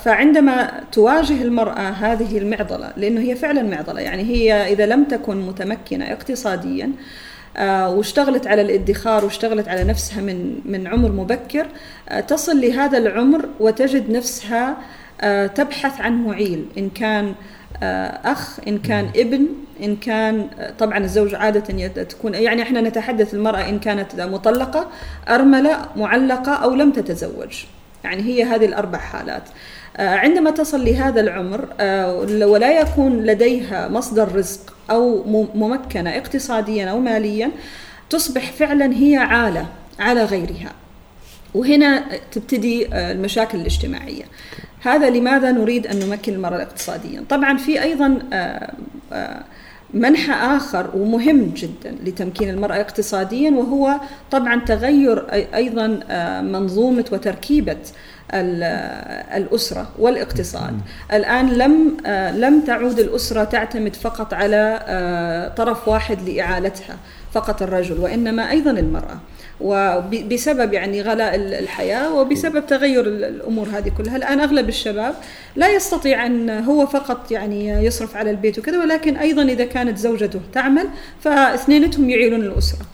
[0.04, 6.12] فعندما تواجه المرأة هذه المعضلة لأنه هي فعلا معضلة يعني هي إذا لم تكن متمكنة
[6.12, 6.92] اقتصاديا آه،
[7.88, 11.68] واشتغلت على الادخار واشتغلت على نفسها من من عمر مبكر
[12.10, 14.78] آه، تصل لهذا العمر وتجد نفسها
[15.22, 17.34] آه، تبحث عن معيل إن كان
[18.26, 19.48] أخ إن كان ابن
[19.84, 20.48] إن كان
[20.80, 24.88] طبعا الزوج عادة تكون يعني إحنا نتحدث المرأة إن كانت مطلقة
[25.30, 27.64] أرملة معلقة أو لم تتزوج.
[28.04, 29.44] يعني هي هذه الأربع حالات.
[30.00, 31.68] عندما تصل لهذا العمر
[32.46, 35.24] ولا يكون لديها مصدر رزق أو
[35.56, 37.52] ممكنة اقتصاديا أو ماليا
[38.10, 39.66] تصبح فعلا هي عالة
[40.00, 40.72] على غيرها.
[41.54, 44.24] وهنا تبتدي آه، المشاكل الاجتماعية.
[44.82, 47.80] هذا لماذا نريد أن نمكن المرأة اقتصاديا؟ طبعا في
[48.34, 48.74] آه،
[49.14, 49.44] آه،
[49.94, 53.96] منحى آخر ومهم جدا لتمكين المرأة اقتصاديا وهو
[54.32, 55.26] طبعا تغير
[55.56, 55.88] أيضا
[56.42, 57.78] منظومة وتركيبة
[59.36, 60.80] الأسرة والاقتصاد.
[61.14, 61.98] الآن لم
[62.36, 66.98] لم تعود الأسرة تعتمد فقط على طرف واحد لإعالتها
[67.32, 69.18] فقط الرجل وإنما أيضا المرأة.
[69.62, 75.16] وبسبب يعني غلاء الحياة وبسبب تغير الأمور هذه كلها الآن أغلب الشباب
[75.56, 80.40] لا يستطيع أن هو فقط يعني يصرف على البيت وكذا ولكن أيضا إذا كانت زوجته
[80.54, 80.88] تعمل
[81.22, 82.86] فاثنينتهم يعيلون الأسرة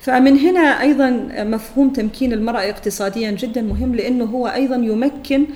[0.00, 5.46] فمن هنا أيضا مفهوم تمكين المرأة اقتصاديا جدا مهم لأنه هو أيضا يمكن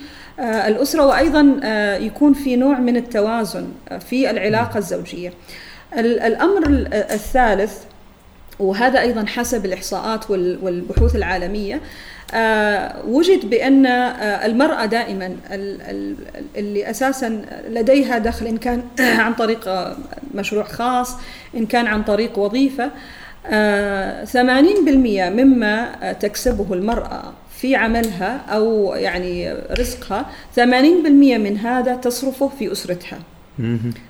[0.41, 3.69] آه، الأسرة وأيضا آه، يكون في نوع من التوازن
[4.09, 5.33] في العلاقة الزوجية.
[5.99, 7.73] الأمر الثالث
[8.61, 11.81] وهذا أيضا حسب الإحصاءات والبحوث العالمية.
[12.35, 15.37] آه، وجد بأن المرأة دائما
[16.57, 18.83] اللي أساسا لديها دخل إن كان
[19.25, 19.95] عن طريق
[20.35, 21.17] مشروع خاص
[21.57, 22.91] إن كان عن طريق وظيفة
[23.45, 23.49] 80%
[25.31, 30.61] مما تكسبه المرأة في عملها أو يعني رزقها 80%
[31.39, 33.19] من هذا تصرفه في أسرتها.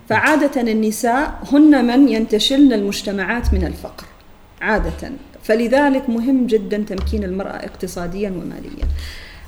[0.09, 4.05] فعادة النساء هن من ينتشلن المجتمعات من الفقر.
[4.61, 5.13] عادة.
[5.43, 8.87] فلذلك مهم جدا تمكين المرأة اقتصاديا وماليا.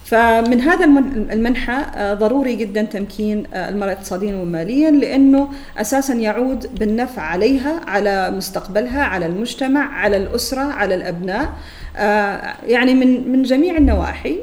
[0.04, 0.84] فمن هذا
[1.32, 8.30] المنحى آه، ضروري جدا تمكين آه، المرأة اقتصاديا وماليا لأنه أساسا يعود بالنفع عليها على
[8.30, 11.52] مستقبلها على المجتمع على الأسرة على الأبناء.
[11.96, 14.38] آه، يعني من من جميع النواحي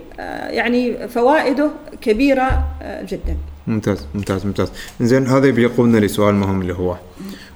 [0.49, 2.67] يعني فوائده كبيرة
[3.09, 3.37] جدا.
[3.67, 4.71] ممتاز ممتاز ممتاز.
[5.01, 6.95] زين هذا بيقودنا لسؤال مهم اللي هو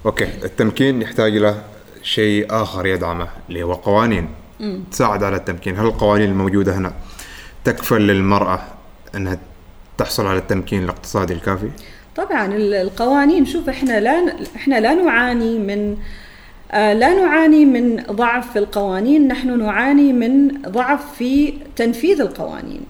[0.05, 1.61] أوكي التمكين يحتاج له
[2.03, 4.27] شيء آخر يدعمه اللي هو قوانين.
[4.91, 5.77] تساعد على التمكين.
[5.79, 6.93] هل القوانين الموجودة هنا
[7.63, 8.59] تكفل للمرأة
[9.15, 9.37] إنها
[9.97, 11.69] تحصل على التمكين الاقتصادي الكافي؟
[12.15, 15.97] طبعا ال- القوانين شوف إحنا لا إحنا لا نعاني من
[16.71, 22.81] آه، لا نعاني من ضعف في القوانين نحن نعاني من ضعف في تنفيذ القوانين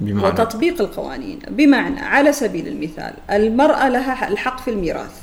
[0.00, 1.38] بمعنى؟ وتطبيق القوانين.
[1.48, 5.20] بمعنى على سبيل المثال المرأة لها الحق في الميراث.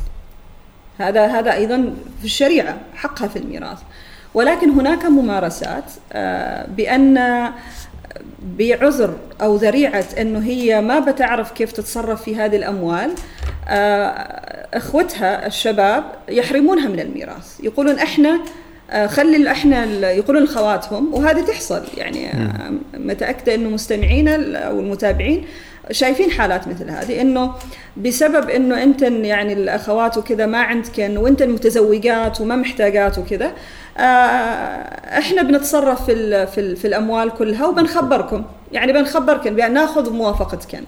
[0.97, 3.77] هذا هذا أيضا في الشريعة حقها في الميراث.
[4.33, 7.49] ولكن هناك ممارسات آه، بأن
[8.59, 13.11] بعذر أو ذريعة أنه هي ما بتعرف كيف تتصرف في هذه الأموال
[13.67, 14.09] آه،
[14.73, 17.59] إخوتها الشباب يحرمونها من الميراث.
[17.63, 18.39] يقولون إحنا
[18.89, 21.83] آه، خلي إحنا يقولون لخواتهم وهذه تحصل.
[21.97, 22.49] يعني
[22.93, 25.45] متأكدة أنه مستمعينا أو المتابعين
[25.91, 27.53] شايفين حالات مثل هذه إنه
[27.97, 33.51] بسبب إنه أنت يعني الأخوات وكذا ما عندكن وأنت المتزوجات وما محتاجات وكذا
[33.97, 34.01] آه،
[35.19, 40.81] إحنا بنتصرف في ال في, ال في الأموال كلها وبنخبركم يعني بنخبركم بأن نأخذ موافقتكم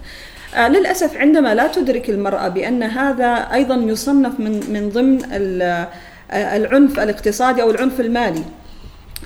[0.55, 5.19] آه، للأسف عندما لا تدرك المرأة بأن هذا أيضا يصنف من من ضمن
[5.61, 5.87] آه،
[6.31, 8.43] العنف الاقتصادي أو العنف المالي.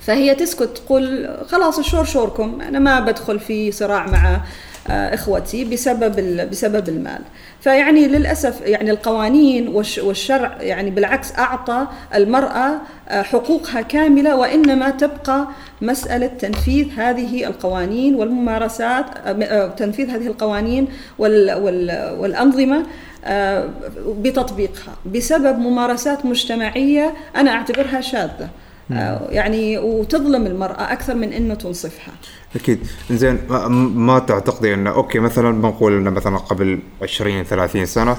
[0.01, 4.41] فهي تسكت تقول خلاص الشور شوركم أنا ما بدخل في صراع مع
[4.89, 6.15] إخوتي بسبب
[6.49, 7.21] بسبب المال.
[7.61, 12.71] فيعني للأسف يعني القوانين والش- والشرع يعني بالعكس أعطى المرأة
[13.09, 15.47] آه، حقوقها كاملة وإنما تبقى
[15.81, 20.87] مسألة تنفيذ هذه القوانين والممارسات آه، آه، تنفيذ هذه القوانين
[21.19, 22.83] وال وال والأنظمة
[23.25, 23.69] آه،
[24.07, 28.43] بتطبيقها بسبب ممارسات مجتمعية أنا أعتبرها شاذة.
[28.43, 28.49] آه،
[28.89, 32.13] يعني وتظلم المرأة أكثر من إنه تنصفها.
[32.55, 32.87] أكيد.
[33.11, 33.39] زين
[33.69, 38.17] ما, تعتقدي انه أوكي مثلا بنقول إنه مثلا قبل 20 30 سنة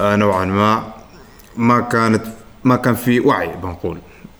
[0.00, 0.82] آه نوعا ما
[1.56, 2.22] ما كانت
[2.64, 3.98] ما كان في وعي بنقول.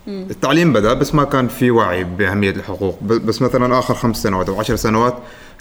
[0.08, 3.02] التعليم بدأ بس ما كان في وعي بأهمية الحقوق.
[3.02, 5.14] بس مثلا آخر خمس سنوات أو عشر سنوات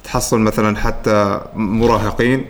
[0.04, 2.46] تحصل مثلا حتى مراهقين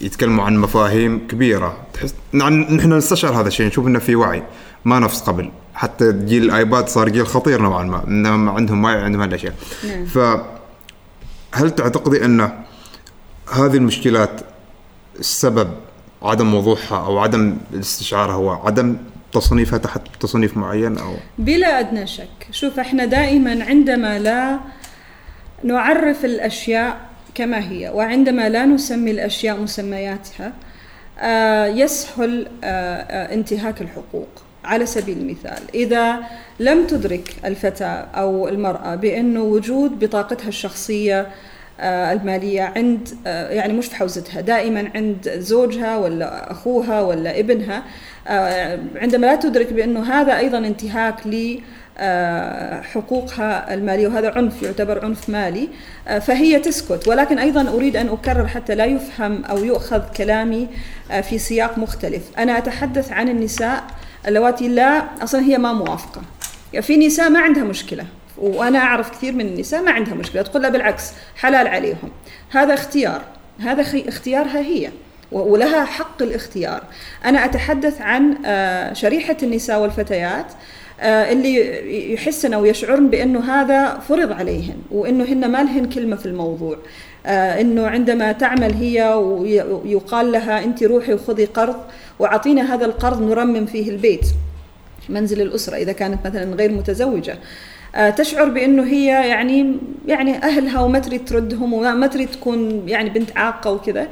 [0.00, 1.76] يتكلموا عن مفاهيم كبيرة.
[1.94, 4.42] تحس نعم نحن نستشعر هذا الشيء نشوف إنه في وعي.
[4.84, 5.50] ما نفس قبل.
[5.74, 8.04] حتى جيل الايباد صار جيل خطير نوعا ما.
[8.04, 9.54] انهم عندهم وعي عندهم هالاشياء
[9.88, 10.04] نعم.
[10.04, 12.40] فهل تعتقدي أن
[13.52, 14.40] هذه المشكلات
[15.18, 15.70] السبب
[16.22, 18.96] عدم وضوحها أو عدم الاستشعار هو عدم
[19.32, 22.28] تصنيفها تحت تصنيف معين أو؟ بلا أدنى شك.
[22.50, 24.60] شوف إحنا دائما عندما لا
[25.64, 27.00] نعرف الأشياء
[27.34, 30.52] كما هي وعندما لا نسمي الأشياء مسمياتها
[31.18, 34.28] آه، يسهل آه، آه، انتهاك الحقوق.
[34.64, 36.16] على سبيل المثال إذا
[36.60, 41.26] لم تدرك الفتاه أو المرأة بانه وجود بطاقتها الشخصية
[41.80, 47.82] آه، المالية عند آه، يعني مش في حوزتها دائما عند زوجها ولا أخوها ولا ابنها
[48.28, 51.58] آه، عندما لا تدرك بانه هذا أيضا انتهاك ل
[52.02, 55.68] آه، حقوقها المالية وهذا عنف يعتبر عنف مالي
[56.20, 57.08] فهي تسكت.
[57.08, 60.68] ولكن أيضا أريد أن أكرر حتى لا يفهم أو يؤخذ كلامي
[61.22, 62.22] في سياق مختلف.
[62.38, 63.84] أنا أتحدث عن النساء
[64.28, 66.22] اللواتي لا أصلا هي ما موافقة.
[66.72, 68.04] يعني في نساء ما عندها مشكلة
[68.38, 72.10] وأنا أعرف كثير من النساء ما عندها مشكلة تقول لا بالعكس حلال عليهم.
[72.50, 73.22] هذا اختيار
[73.60, 74.90] هذا اختيارها هي
[75.32, 76.82] ولها حق الاختيار.
[77.24, 80.46] أنا أتحدث عن آه، شريحة النساء والفتيات
[81.00, 86.26] آه، اللي يحسن أو يشعرن بأنه هذا فرض عليهن وأنه هن ما لهن كلمة في
[86.26, 86.78] الموضوع.
[87.26, 91.76] إنه عندما تعمل هي ويقال لها أنت روحي وخذي قرض
[92.18, 94.26] وأعطينا هذا القرض نرمم فيه البيت
[95.08, 97.38] منزل الأسرة إذا كانت مثلا غير متزوجة.
[97.94, 103.36] آه، تشعر بأنه هي يعني يعني أهلها وما تريد تردهم وما تريد تكون يعني بنت
[103.36, 104.02] عاقة وكذا.
[104.02, 104.08] آه،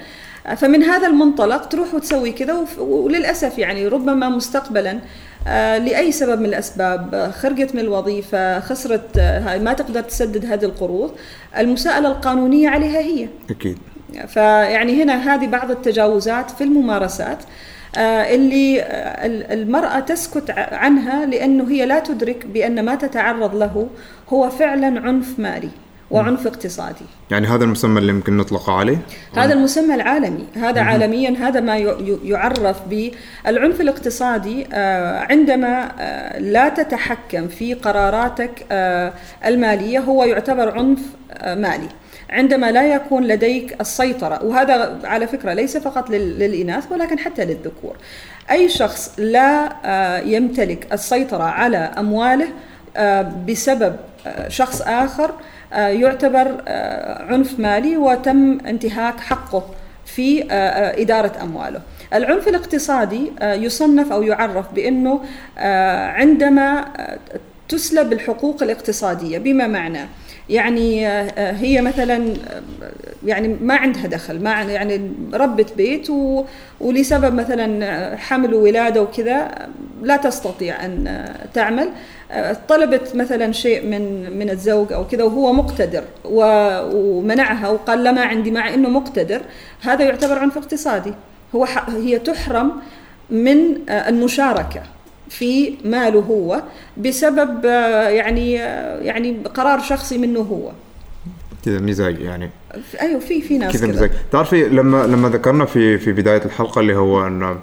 [0.57, 4.99] فمن هذا المنطلق تروح وتسوي كذا وللأسف يعني ربما مستقبلا
[5.47, 10.65] آه، لأي سبب من الأسباب خرجت من الوظيفة خسرت آه، هاي ما تقدر تسدد هذه
[10.65, 11.15] القروض
[11.59, 13.29] المساءلة القانونية عليها هي.
[13.51, 13.79] أكيد.
[14.27, 17.39] فيعني هنا هذه بعض التجاوزات في الممارسات
[17.97, 18.01] آه،
[18.35, 18.83] اللي
[19.27, 23.89] ال- المرأة تسكت عنها لأنه هي لا تدرك بأن ما تتعرض له
[24.29, 25.69] هو فعلا عنف مالي.
[26.11, 27.05] وعنف اقتصادي.
[27.31, 28.99] يعني هذا المسمى اللي يمكن نطلقه عليه؟
[29.37, 30.45] هذا المسمى العالمي.
[30.57, 31.77] هذا عالميا هذا ما
[32.25, 39.13] يعرف بالعنف الاقتصادي آه، عندما آه، لا تتحكم في قراراتك آه،
[39.47, 40.99] المالية هو يعتبر عنف
[41.47, 41.89] مالي.
[42.31, 47.97] عندما لا يكون لديك السيطرة وهذا على فكرة ليس فقط لل- للإناث ولكن حتى للذكور.
[48.51, 49.69] أي شخص لا
[50.25, 52.49] يمتلك السيطرة على أمواله
[53.49, 53.97] بسبب
[54.49, 55.31] شخص آخر
[55.73, 59.65] يعتبر آه، عنف مالي وتم انتهاك حقه
[60.07, 60.45] في
[61.03, 61.81] إدارة أمواله.
[62.15, 65.21] العنف الاقتصادي يصنف أو يعرف بأنه
[66.17, 66.85] عندما
[67.69, 70.09] تسلب الحقوق الاقتصادية بما معناه
[70.51, 72.63] يعني آه، هي مثلا آه،
[73.27, 76.09] يعني ما عندها دخل ما يعني ربة بيت
[76.81, 79.69] ولسبب مثلا آه، حمل وولاده وكذا
[80.03, 81.89] لا تستطيع أن تعمل
[82.69, 88.51] طلبت مثلا شيء من من الزوج أو كذا وهو مقتدر ومنعها وقال لا ما عندي
[88.51, 89.41] مع إنه مقتدر
[89.81, 91.15] هذا يعتبر عنف اقتصادي.
[91.55, 92.73] هو هي تحرم
[93.31, 94.83] من المشاركة
[95.29, 96.63] في ماله هو
[96.97, 100.73] بسبب آه، يعني آه، يعني قرار شخصي منه هو.
[101.65, 102.51] كذا مزاج يعني.
[103.01, 104.11] أيوه في في ناس كذا مزاج.
[104.33, 107.59] تعرفي لما لما ذكرنا في في بداية الحلقة اللي هو انه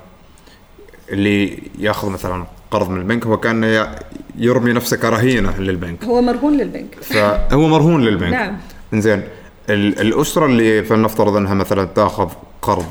[1.10, 3.95] اللي ياخذ مثلا قرض من البنك هو كانه
[4.38, 6.03] يرمي نفسه كرهينة للبنك.
[6.03, 6.95] هو مرهون للبنك.
[7.01, 8.34] فهو مرهون للبنك.
[8.34, 8.58] نعم.
[8.93, 9.24] زين
[9.70, 12.30] الأسرة اللي فلنفترض إنها مثلا تأخذ
[12.62, 12.86] قرض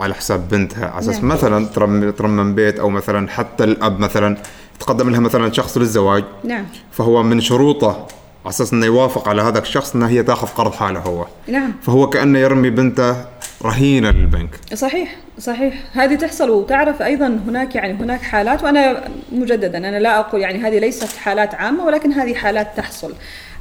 [0.00, 1.28] على حساب بنتها على أساس نعم.
[1.28, 4.36] مثلا ترمم ترمم بيت أو مثلا حتى الأب مثلا
[4.80, 6.24] تقدم لها مثلا شخص للزواج.
[6.44, 6.64] نعم.
[6.92, 8.06] فهو من شروطه
[8.44, 11.26] على أساس أنه يوافق على هذا الشخص انه هي تأخذ قرض حاله هو.
[11.48, 11.72] نعم.
[11.82, 13.16] فهو كأنه يرمي بنته
[13.62, 14.50] رهينة للبنك.
[14.74, 15.74] صحيح صحيح.
[15.92, 20.78] هذه تحصل وتعرف أيضا هناك يعني هناك حالات وأنا مجددا أنا لا أقول يعني هذه
[20.78, 23.14] ليست حالات عامة ولكن هذه حالات تحصل.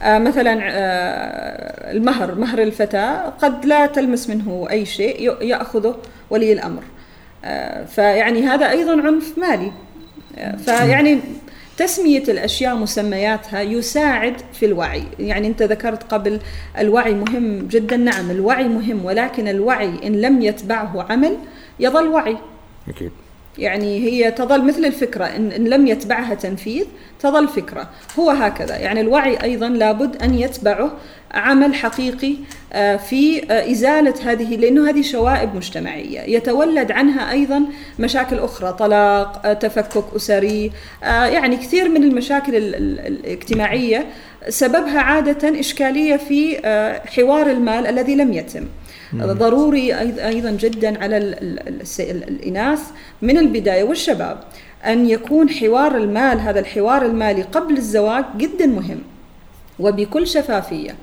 [0.03, 5.95] آه مثلا آه المهر مهر الفتاة قد لا تلمس منه أي شيء يأخذه
[6.29, 6.83] ولي الأمر.
[7.45, 9.71] آه فيعني هذا أيضا عنف مالي.
[10.37, 11.19] آه فيعني
[11.79, 15.03] تسمية الأشياء مسمياتها يساعد في الوعي.
[15.19, 16.39] يعني أنت ذكرت قبل
[16.77, 17.97] الوعي مهم جدا.
[17.97, 21.37] نعم الوعي مهم ولكن الوعي إن لم يتبعه عمل
[21.79, 22.37] يظل وعي.
[22.89, 23.11] أكيد.
[23.57, 26.85] يعني هي تظل مثل الفكرة إن, إن لم يتبعها تنفيذ
[27.19, 27.89] تظل فكرة
[28.19, 28.77] هو هكذا.
[28.77, 30.91] يعني الوعي أيضا لابد أن يتبعه
[31.31, 32.35] عمل حقيقي
[32.73, 36.19] آه، في آه، إزالة هذه لأنه هذه شوائب مجتمعية.
[36.19, 37.63] يتولد عنها أيضا
[37.99, 40.71] مشاكل أخرى طلاق آه، تفكك أسري
[41.03, 44.05] يعني كثير من المشاكل الاجتماعية.
[44.49, 46.57] سببها عادة إشكالية في
[47.15, 48.65] حوار المال الذي لم يتم.
[49.13, 49.95] ضروري
[50.27, 51.17] أيضا جدا على
[51.99, 52.81] الإناث
[53.21, 54.39] من البداية والشباب.
[54.85, 59.01] أن يكون حوار المال هذا الحوار المالي قبل الزواج جدا مهم
[59.79, 60.95] وبكل شفافية.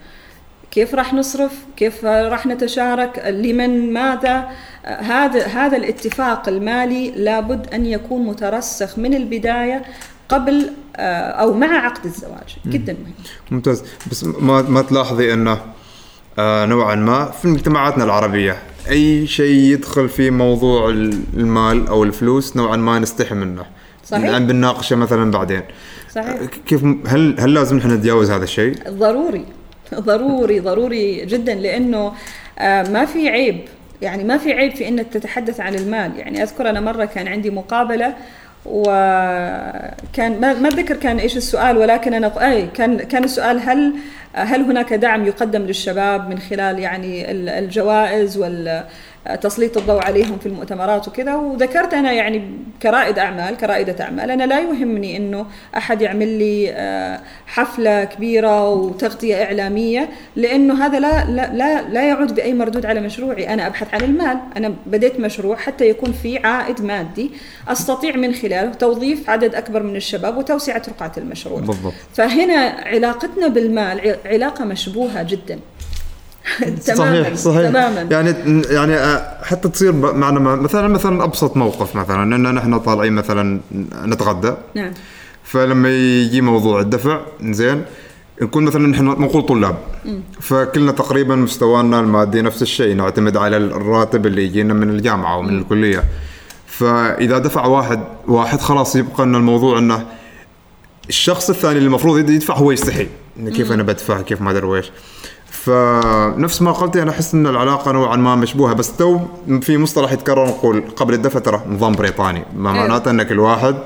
[0.71, 4.49] كيف راح نصرف؟ كيف راح نتشارك؟ لمن؟ ماذا؟
[4.85, 9.83] هذا هذا الاتفاق المالي لابد أن يكون مترسخ من البداية
[10.29, 12.57] قبل أو مع عقد الزواج.
[12.67, 13.15] جدا مهم.
[13.51, 13.85] ممتاز.
[14.11, 15.59] بس ما ما تلاحظي إنه
[16.39, 18.57] آه نوعا ما في مجتمعاتنا العربية
[18.91, 23.65] أي شيء يدخل في موضوع المال أو الفلوس نوعا ما نستحي منه.
[24.05, 24.25] صحيح.
[24.25, 25.63] يعني بنناقشه مثلا بعدين.
[26.11, 26.37] صحيح.
[26.67, 29.45] كيف هل هل لازم إحنا نتجاوز هذا الشيء؟ ضروري.
[29.95, 32.13] ضروري ضروري جدا لأنه
[32.59, 33.61] آه ما في عيب.
[34.03, 36.13] يعني ما في عيب في إنك تتحدث عن المال.
[36.17, 38.15] يعني أذكر أنا مرة كان عندي مقابلة
[38.67, 43.95] وكان ما أتذكر كان إيش السؤال ولكن أنا إي كان كان السؤال هل
[44.37, 48.85] هل هناك دعم يقدم للشباب من خلال يعني الجوائز وال
[49.35, 52.51] تسليط الضوء عليهم في المؤتمرات وكذا وذكرت أنا يعني
[52.83, 54.31] كرائد أعمال كرائدة أعمال.
[54.31, 55.47] أنا لا يهمني إنه
[55.77, 62.35] أحد يعمل لي آه، حفلة كبيرة وتغطية إعلامية لأنه هذا لا لا لا, لا يعود
[62.35, 63.49] بأي مردود على مشروعي.
[63.49, 64.39] أنا أبحث عن المال.
[64.57, 67.31] أنا بديت مشروع حتى يكون في عائد مادي
[67.69, 71.61] أستطيع من خلاله توظيف عدد أكبر من الشباب وتوسعه رقعه المشروع.
[71.61, 71.95] بالضبط.
[72.15, 75.59] فهنا علاقتنا بالمال علاقة مشبوهة جدا.
[76.87, 77.35] تماما صحيح.
[77.35, 78.03] صحيح تماما.
[78.03, 83.61] يعني يعني آه، حتى تصير معنا مثلا مثلا أبسط موقف مثلا ان نحن طالعين مثلا
[84.05, 84.55] نتغدى.
[84.75, 84.93] نعم.
[85.45, 87.85] فلما يجي موضوع الدفع زين
[88.43, 89.77] نكون مثلا نحن نقول طلاب.
[90.41, 95.59] فكلنا تقريبا مستوانا المادي نفس الشيء نعتمد على الراتب اللي يجينا من الجامعة أو من
[95.59, 96.05] الكلية.
[96.67, 100.07] فإذا دفع واحد واحد خلاص يبقى إن الموضوع إنه
[101.09, 103.07] الشخص الثاني اللي المفروض يدفع هو يستحي
[103.47, 104.91] كيف أنا بدفع كيف ما أدري ويش
[105.67, 109.19] فنفس ما قلت أنا أحس إن العلاقة نوعا ما مشبوهة بس تو
[109.61, 112.81] في مصطلح يتكرر نقول قبل الدفع ترى نظام بريطاني ما أيوه.
[112.81, 113.77] معناته إن كل واحد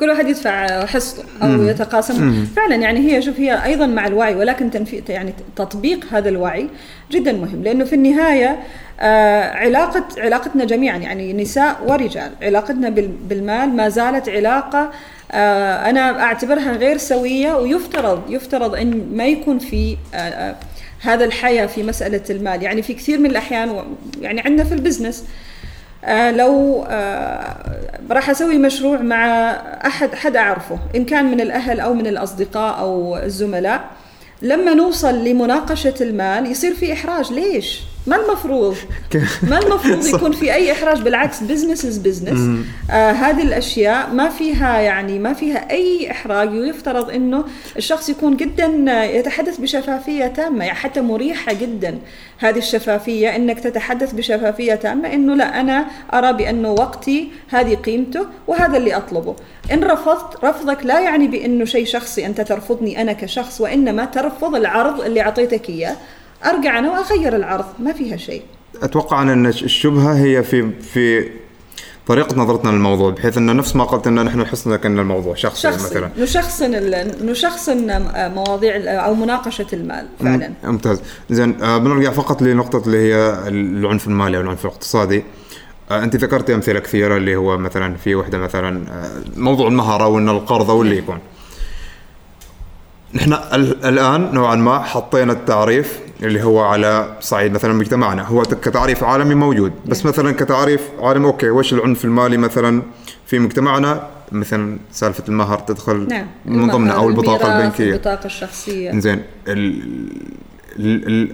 [0.00, 1.68] كل واحد يدفع حصته أو مم.
[1.68, 2.46] يتقاسم مم.
[2.56, 6.68] فعلا يعني هي شوف هي أيضا مع الوعي ولكن تنفي يعني تطبيق هذا الوعي
[7.10, 8.58] جدا مهم لأنه في النهاية
[9.00, 12.88] آه علاقه علاقتنا جميعا يعني نساء ورجال علاقتنا
[13.28, 14.90] بالمال ما زالت علاقة
[15.32, 20.56] آه أنا أعتبرها غير سوية ويفترض يفترض إن ما يكون في آه, آه،
[21.02, 22.62] هذا الحياة في مسألة المال.
[22.62, 23.84] يعني في كثير من الأحيان
[24.20, 25.24] يعني عندنا في ال business
[26.04, 27.56] آه لو آه
[28.10, 29.26] راح أسوي مشروع مع
[29.86, 33.84] أحد حد أعرفه إن كان من الأهل أو من الأصدقاء أو الزملاء
[34.42, 37.32] لما نوصل لمناقشة المال يصير في إحراج.
[37.32, 38.76] ليش؟ ما المفروض؟
[39.42, 45.18] ما المفروض يكون في أي إحراج؟ بالعكس business is business هذه الأشياء ما فيها يعني
[45.18, 47.44] ما فيها أي إحراج ويفترض إنه
[47.76, 48.66] الشخص يكون جدا
[49.04, 51.98] يتحدث بشفافية تامة يعني حتى مريحة جدا
[52.38, 53.36] هذه الشفافية.
[53.36, 59.36] إنك تتحدث بشفافية تامة إنه لا أنا أرى بأنه وقتي هذه قيمته وهذا اللي أطلبه.
[59.72, 65.00] إن رفضت رفضك لا يعني بأنه شيء شخصي أنت ترفضني أنا كشخص وإنما ترفض العرض
[65.00, 65.96] اللي أعطيتك إياه.
[66.44, 68.42] أرجع أنا واغير العرض ما فيها شيء.
[68.82, 71.28] أتوقع أن الشبهة هي في في
[72.06, 75.84] طريقة نظرتنا للموضوع بحيث انه نفس ما قلت انه نحن نحس كان الموضوع شخصي, شخصي
[75.84, 76.10] مثلا.
[76.18, 76.70] نشخصن
[77.22, 78.02] نشخصن
[78.34, 80.52] مواضيع أو مناقشة المال فعلا.
[80.64, 81.02] ممتاز.
[81.30, 85.24] زين آه بنرجع فقط لنقطة اللي هي العنف المالي أو العنف الاقتصادي.
[85.90, 90.28] آه أنت ذكرت أمثلة كثيرة اللي هو مثلا في وحدة مثلا آه موضوع المهارة وإن
[90.28, 91.18] القرض أو اللي يكون.
[93.14, 93.32] نحن
[93.84, 98.22] الآن نوعا ما حطينا التعريف اللي هو على صعيد مثلا مجتمعنا.
[98.22, 99.72] هو كتعريف عالمي موجود.
[99.86, 102.82] بس مثلا كتعريف عالمي أوكي وش العنف المالي مثلا
[103.26, 106.26] في مجتمعنا؟ مثلا سالفة المهر تدخل نعم.
[106.44, 107.92] من ضمنها أو البطاقة البنكية.
[107.92, 108.98] البطاقة الشخصية.
[108.98, 109.22] زين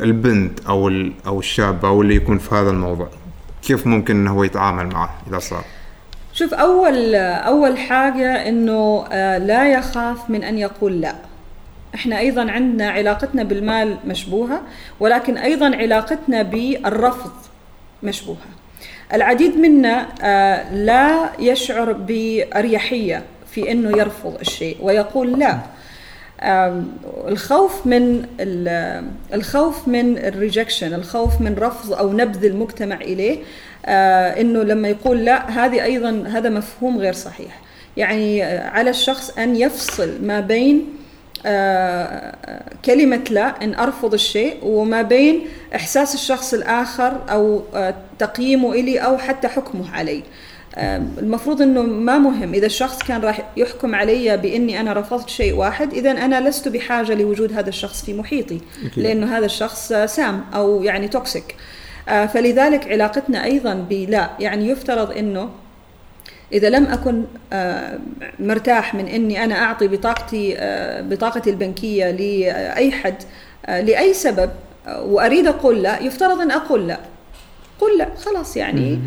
[0.02, 0.90] البنت أو
[1.26, 3.08] أو الشاب أو اللي يكون في هذا الموضوع
[3.62, 5.64] كيف ممكن إنه هو يتعامل معه إذا صار؟
[6.32, 11.27] شوف أول أول حاجة إنه آه، لا يخاف من أن يقول لا.
[11.94, 14.62] إحنا أيضا عندنا علاقتنا بالمال مشبوهة
[15.00, 17.32] ولكن أيضا علاقتنا بالرفض
[18.02, 18.46] مشبوهة.
[19.14, 25.58] العديد منا آه، لا يشعر بأريحية في إنه يرفض الشيء ويقول لا.
[27.28, 28.26] الخوف من
[29.34, 33.38] الخوف من الريجكشن الخوف من رفض أو نبذ المجتمع إليه
[33.86, 37.60] آه، إنه لما يقول لا هذه أيضا هذا مفهوم غير صحيح.
[37.96, 40.84] يعني آه، على الشخص أن يفصل ما بين
[42.84, 49.18] كلمة لا إن أرفض الشيء وما بين إحساس الشخص الآخر أو آه، تقييمه إلي أو
[49.18, 50.22] حتى حكمه علي.
[50.74, 52.54] آه، المفروض إنه ما مهم.
[52.54, 57.14] إذا الشخص كان راح يحكم علي بإني أنا رفضت شيء واحد إذا أنا لست بحاجة
[57.14, 58.60] لوجود هذا الشخص في محيطي.
[58.96, 61.56] لأنه هذا الشخص سام أو يعني توكسيك
[62.06, 65.50] فلذلك علاقتنا أيضا بلا يعني يفترض إنه
[66.52, 67.98] إذا لم أكن آه،
[68.40, 73.22] مرتاح من إني أنا أعطي بطاقتي آه، بطاقتي البنكية لأي حد
[73.66, 74.50] آه، لأي سبب
[74.88, 76.98] وأريد أقول لا يفترض أن أقول لا.
[77.80, 79.00] قل لا خلاص يعني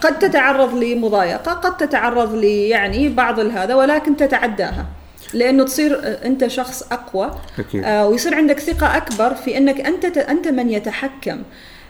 [0.00, 4.86] قد تتعرض لمضايقة قد تتعرض لي يعني بعض هذا ولكن تتعداها.
[5.34, 7.86] لأنه تصير أنت شخص أقوى أكيد.
[7.86, 11.42] ويصير عندك ثقة أكبر في إنك أنت أنت من يتحكم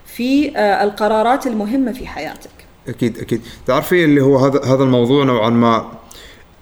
[0.06, 2.69] في القرارات المهمة في حياتك.
[2.88, 3.40] أكيد أكيد.
[3.66, 5.92] تعرفي اللي هو هذا هذا الموضوع نوعا ما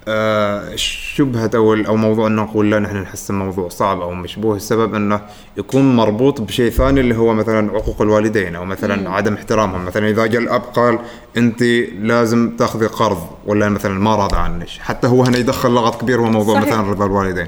[0.07, 4.95] آه شبهة أو أو موضوع إنه نقول لا نحن نحس الموضوع صعب أو مشبوه السبب
[4.95, 5.21] إنه
[5.57, 9.07] يكون مربوط بشيء ثاني اللي هو مثلا عقوق الوالدين أو مثلا مم.
[9.07, 9.85] عدم احترامهم.
[9.85, 10.99] مثلا إذا جاء الأب قال
[11.37, 11.63] أنت
[11.99, 14.67] لازم تأخذي قرض ولا مثلا ما راضى عنك.
[14.69, 16.67] حتى هو هنا يدخل لغط كبير هو موضوع صحيح.
[16.67, 17.47] مثلا رضا الوالدين.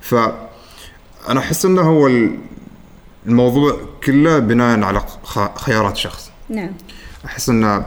[0.00, 0.14] ف
[1.28, 2.10] أنا أحس إنه هو
[3.26, 5.02] الموضوع كله بناء على
[5.56, 6.30] خيارات شخص.
[6.48, 6.70] نعم.
[7.24, 7.84] أحس إنه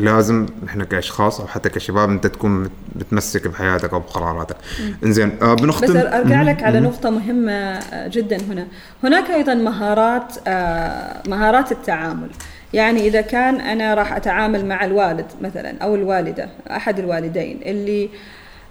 [0.00, 4.56] لازم إحنا كأشخاص أو حتى كشباب أنت تكون متمسك بحياتك أو بقراراتك.
[5.04, 8.66] إنزين آه بنختم بس أرجع لك على نقطة مهمة آه، جدا هنا،
[9.04, 12.28] هناك أيضا مهارات آه مهارات التعامل.
[12.72, 18.08] يعني إذا كان أنا راح أتعامل مع الوالد مثلا أو الوالدة أحد الوالدين اللي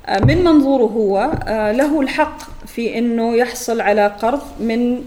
[0.05, 5.01] آه، من منظوره هو آه، له الحق في إنه يحصل على قرض من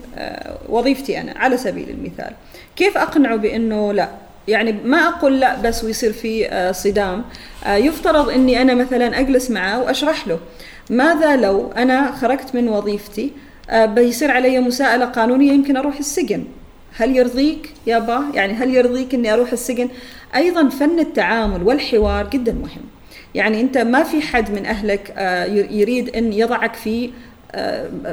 [0.69, 2.33] وظيفتي أنا على سبيل المثال.
[2.77, 4.09] كيف أقنعه بإنه لا
[4.49, 7.25] يعني ما أقول لا بس ويصير في آه، صدام.
[7.65, 10.39] آه، يفترض إني أنا مثلا أجلس معه وأشرح له.
[10.91, 13.33] ماذا لو أنا خرجت من وظيفتي؟
[13.71, 16.45] آه، بيصير علي مساءلة قانونية يمكن أروح السجن.
[16.97, 19.89] هل يرضيك يابا يعني هل يرضيك إني أروح السجن؟
[20.37, 22.83] أيضا فن التعامل والحوار جدا مهم.
[23.35, 25.15] يعني أنت ما في حد من أهلك
[25.71, 27.11] يريد إن يضعك في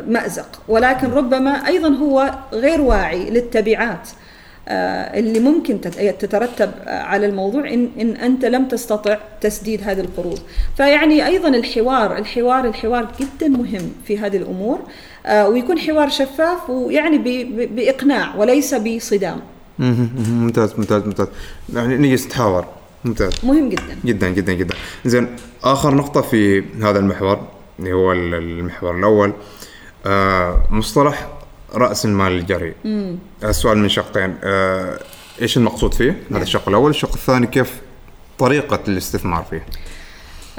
[0.08, 0.62] مأزق.
[0.68, 4.10] ولكن ربما أيضا هو غير واعي للتبعات.
[4.70, 5.82] اللي ممكن
[6.20, 10.40] تترتب على الموضوع إن, إن أنت لم تستطع تسديد هذه القروض.
[10.78, 14.80] فيعني أيضا الحوار الحوار الحوار جدا مهم في هذه الأمور
[15.26, 17.18] آه، ويكون حوار شفاف ويعني
[17.68, 19.40] بإقناع وليس بصدام.
[19.80, 21.28] ممتاز ممتاز ممتاز.
[21.74, 22.66] يعني نجلس نتحاور.
[23.06, 23.34] ممتاز.
[23.44, 23.98] مهم جدا.
[24.06, 24.76] جدا جدا جدا.
[25.06, 25.28] زين
[25.64, 27.40] آخر نقطة في هذا المحور
[27.80, 29.34] اللي هو المحور الأول
[30.06, 31.28] آه مصطلح
[31.74, 32.74] رأس المال الجريء.
[33.44, 34.36] السؤال من شقين.
[34.44, 35.00] آه
[35.42, 37.82] إيش المقصود فيه؟ هذا الشق الأول، الشق الثاني كيف
[38.40, 39.66] طريقة الاستثمار فيه؟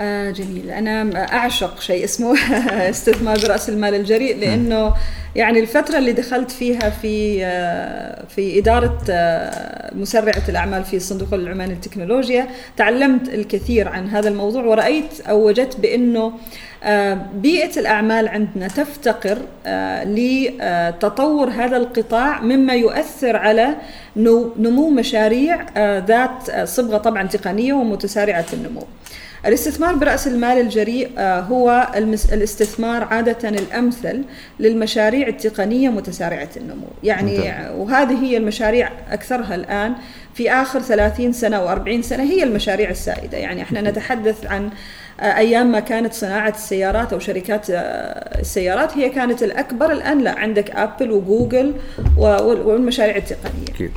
[0.01, 0.71] آه جميل.
[0.71, 2.37] أنا أعشق شيء اسمه
[2.91, 4.95] استثمار برأس المال الجريء لأنه
[5.37, 11.71] يعني الفترة اللي دخلت فيها في آه في إدارة آه مسرعة الأعمال في صندوق العمان
[11.71, 16.33] التكنولوجيا تعلمت الكثير عن هذا الموضوع ورأيت أو وجدت بأنه
[16.83, 19.39] آه، بيئة الأعمال عندنا تفتقر
[20.05, 23.77] لتطور هذا القطاع مما يؤثر على
[24.17, 25.67] نمو مشاريع
[25.99, 28.87] ذات صبغة طبعا تقنية ومتسارعة النمو.
[29.47, 31.89] الاستثمار برأس المال الجريء هو
[32.33, 34.23] الاستثمار عادة الأمثل
[34.61, 36.87] للمشاريع التقنية متسارعة النمو.
[37.03, 37.39] يعني
[37.77, 39.95] وهذه هي المشاريع أكثرها الآن
[40.35, 43.39] في آخر 30 سنة و40 سنة هي المشاريع السائدة.
[43.39, 44.71] يعني إحنا نتحدث عن
[45.21, 50.19] أيام ما كانت صناعة السيارات أو شركات آه، السيارات هي كانت الأكبر الآن.
[50.19, 51.75] لا عندك ابل وجوجل
[52.17, 53.69] والمشاريع التقنية.
[53.75, 53.91] أكيد.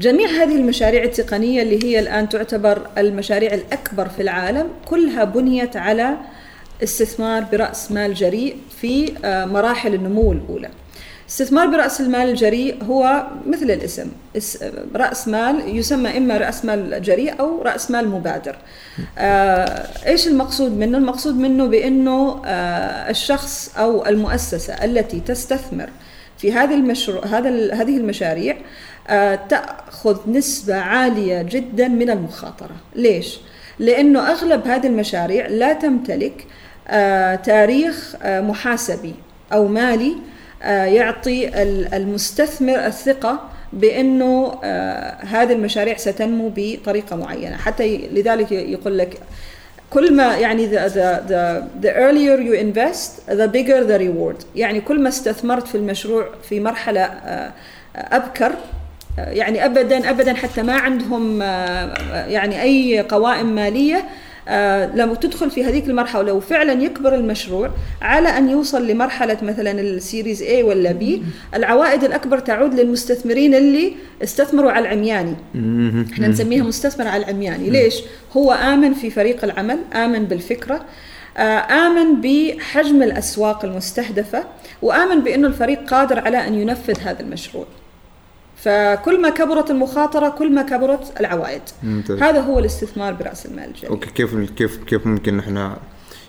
[0.00, 6.16] جميع هذه المشاريع التقنية اللي هي الآن تعتبر المشاريع الأكبر في العالم كلها بنيت على
[6.82, 10.68] استثمار برأس مال جريء في آه، مراحل النمو الأولى.
[11.28, 14.08] استثمار برأس المال الجريء هو مثل الاسم
[14.94, 18.56] رأس مال يسمى إما رأس مال جريء أو رأس مال مبادر
[19.18, 25.90] آه إيش المقصود منه؟ المقصود منه بأنه آه الشخص أو المؤسسة التي تستثمر
[26.38, 28.56] في هذه المشروع هذا هذه المشاريع
[29.48, 32.76] تأخذ نسبة عالية جدا من المخاطرة.
[32.94, 33.38] ليش؟
[33.78, 36.46] لأنه أغلب هذه المشاريع لا تمتلك
[36.88, 39.14] آه تاريخ آه محاسبي
[39.52, 40.16] أو مالي
[40.62, 41.48] آه، يعطي
[41.96, 43.40] المستثمر الثقة
[43.72, 44.54] بأنه
[45.20, 47.56] هذه المشاريع ستنمو بطريقة معينة.
[47.56, 49.18] حتى لذلك يقول لك
[49.90, 54.44] كل ما يعني the, the, the, the earlier you invest the bigger the reward.
[54.56, 57.02] يعني كل ما استثمرت في المشروع في مرحلة
[57.96, 58.52] أبكر
[59.18, 61.42] يعني أبدا أبدا حتى ما عندهم
[62.30, 64.04] يعني أي قوائم مالية
[64.48, 66.32] آه لما تدخل في هذيك المرحلة.
[66.32, 67.70] وفعلا يكبر المشروع
[68.02, 71.04] على أن يوصل لمرحلة مثلا السيريز A ولا B
[71.54, 73.92] العوائد الأكبر تعود للمستثمرين اللي
[74.22, 75.34] استثمروا على العمياني.
[76.12, 77.70] إحنا نسميها مستثمر على العمياني.
[77.70, 77.94] ليش؟
[78.36, 80.84] هو آمن في فريق العمل آمن بالفكرة
[81.36, 84.44] آه، آمن بحجم الأسواق المستهدفة
[84.82, 87.66] وآمن بأنه الفريق قادر على أن ينفذ هذا المشروع.
[88.66, 92.22] فكل ما كبرت المخاطرة كل ما كبرت العوائد ممتاز.
[92.22, 95.76] هذا هو الاستثمار برأس المال الجريء أوكي كيف كيف كيف ممكن إحنا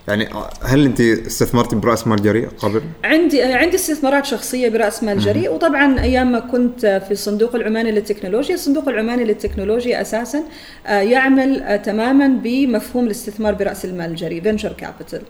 [0.08, 0.28] يعني
[0.62, 6.00] هل أنت استثمرتي برأس مال جريء قبل؟ عندي عندي استثمارات شخصية برأس مال جريء وطبعا
[6.00, 10.42] أيام ما كنت في الصندوق العماني للتكنولوجيا، الصندوق العماني للتكنولوجيا أساسا
[10.86, 15.22] آه، يعمل آه، تماما بمفهوم الاستثمار برأس المال الجريء venture capital.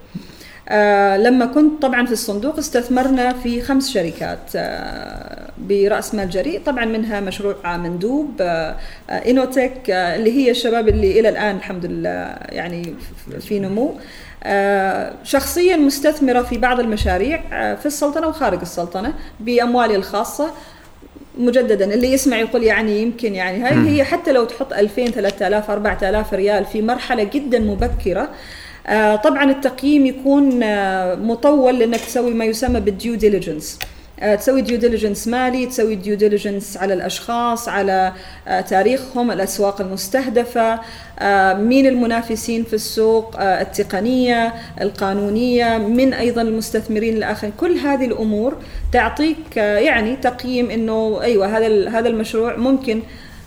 [0.69, 6.85] آه لما كنت طبعا في الصندوق استثمرنا في خمس شركات آه برأس مال جريء طبعا
[6.85, 8.77] منها مشروع مندوب آه
[9.11, 12.95] إنوتك آه اللي هي الشباب اللي إلى الآن الحمد لله يعني
[13.41, 13.95] في نمو.
[15.25, 17.41] شخصيا مستثمرة في بعض المشاريع
[17.75, 20.51] في السلطنة وخارج السلطنة بأموالي الخاصة.
[21.39, 26.35] مجددا اللي يسمع يقول يعني يمكن يعني هاي هي حتى لو تحط 2000 3000 4000
[26.35, 28.29] ريال في مرحلة جدا مبكرة آه،
[29.25, 33.79] طبعا التقييم يكون آه، مطول لأنك تسوي ما يسمى بال due diligence
[34.21, 38.13] آه، تسوي due diligence مالي تسوي due diligence على الأشخاص على
[38.69, 40.81] تاريخهم الأسواق المستهدفة
[41.55, 47.53] مين المنافسين في السوق التقنية القانونية من أيضا المستثمرين الآخرين.
[47.61, 48.57] كل هذه الأمور
[48.93, 53.03] تعطيك يعني تقييم إنه أيوه هذا هذا المشروع ممكن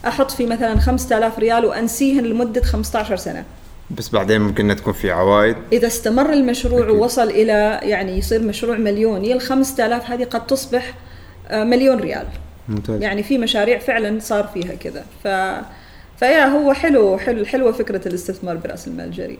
[0.08, 3.44] أحط فيه مثلا 5000 ريال وأنسيهن لمدة 15 سنة.
[3.98, 6.96] بس بعدين ممكن تكون في عوائد إذا استمر المشروع أكيد.
[6.96, 10.94] ووصل إلى يعني يصير مشروع مليوني ال 5000 هذه قد تصبح
[11.48, 12.28] آه، مليون ريال.
[12.70, 13.02] ممتاز.
[13.02, 15.04] يعني في مشاريع فعلا صار فيها كذا.
[15.24, 15.28] ف
[16.20, 19.39] فيا هو حلو حلو حلوة فكرة الاستثمار برأس المال الجريء.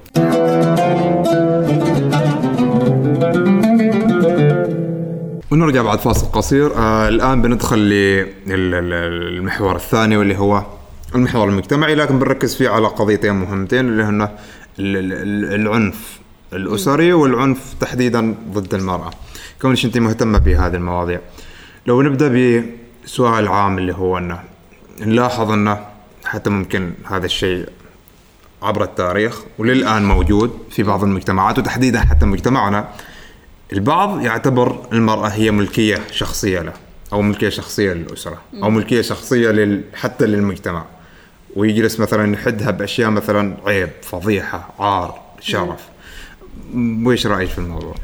[5.52, 6.76] ونرجع بعد فاصل قصير.
[6.76, 7.80] آه الآن بندخل
[8.48, 10.64] للمحور الثاني واللي هو
[11.16, 14.30] المحور المجتمعي لكن بنركز فيه على قضيتين مهمتين اللي هن
[14.80, 16.20] العنف
[16.54, 19.12] الأسري والعنف تحديدا ضد المرأة.
[19.62, 21.20] كونش أنت مهتمة بهذه المواضيع.
[21.88, 22.62] لو نبدأ
[23.06, 24.40] بسؤال عام اللي هو أنه
[25.00, 25.86] نلاحظ أنه
[26.26, 27.70] حتى ممكن هذا الشيء
[28.62, 32.90] عبر التاريخ وللآن موجود في بعض المجتمعات وتحديدا حتى مجتمعنا
[33.74, 36.74] البعض يعتبر المرأة هي ملكية شخصية له
[37.14, 40.86] أو ملكية شخصية للأسرة أو ملكية شخصية لل حتى للمجتمع.
[41.56, 45.88] ويجلس مثلا يحدها بأشياء مثلا عيب فضيحة عار شرف.
[46.76, 47.96] وإيش رأيك في الموضوع؟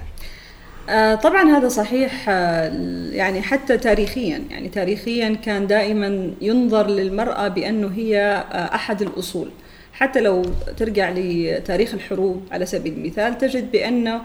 [0.89, 2.71] آه طبعا هذا صحيح آه
[3.11, 4.41] يعني حتى تاريخيا.
[4.49, 9.49] يعني تاريخيا كان دائما ينظر للمرأة بأنه هي آه أحد الأصول.
[9.93, 10.45] حتى لو
[10.77, 14.19] ترجع لتاريخ الحروب على سبيل المثال تجد بأن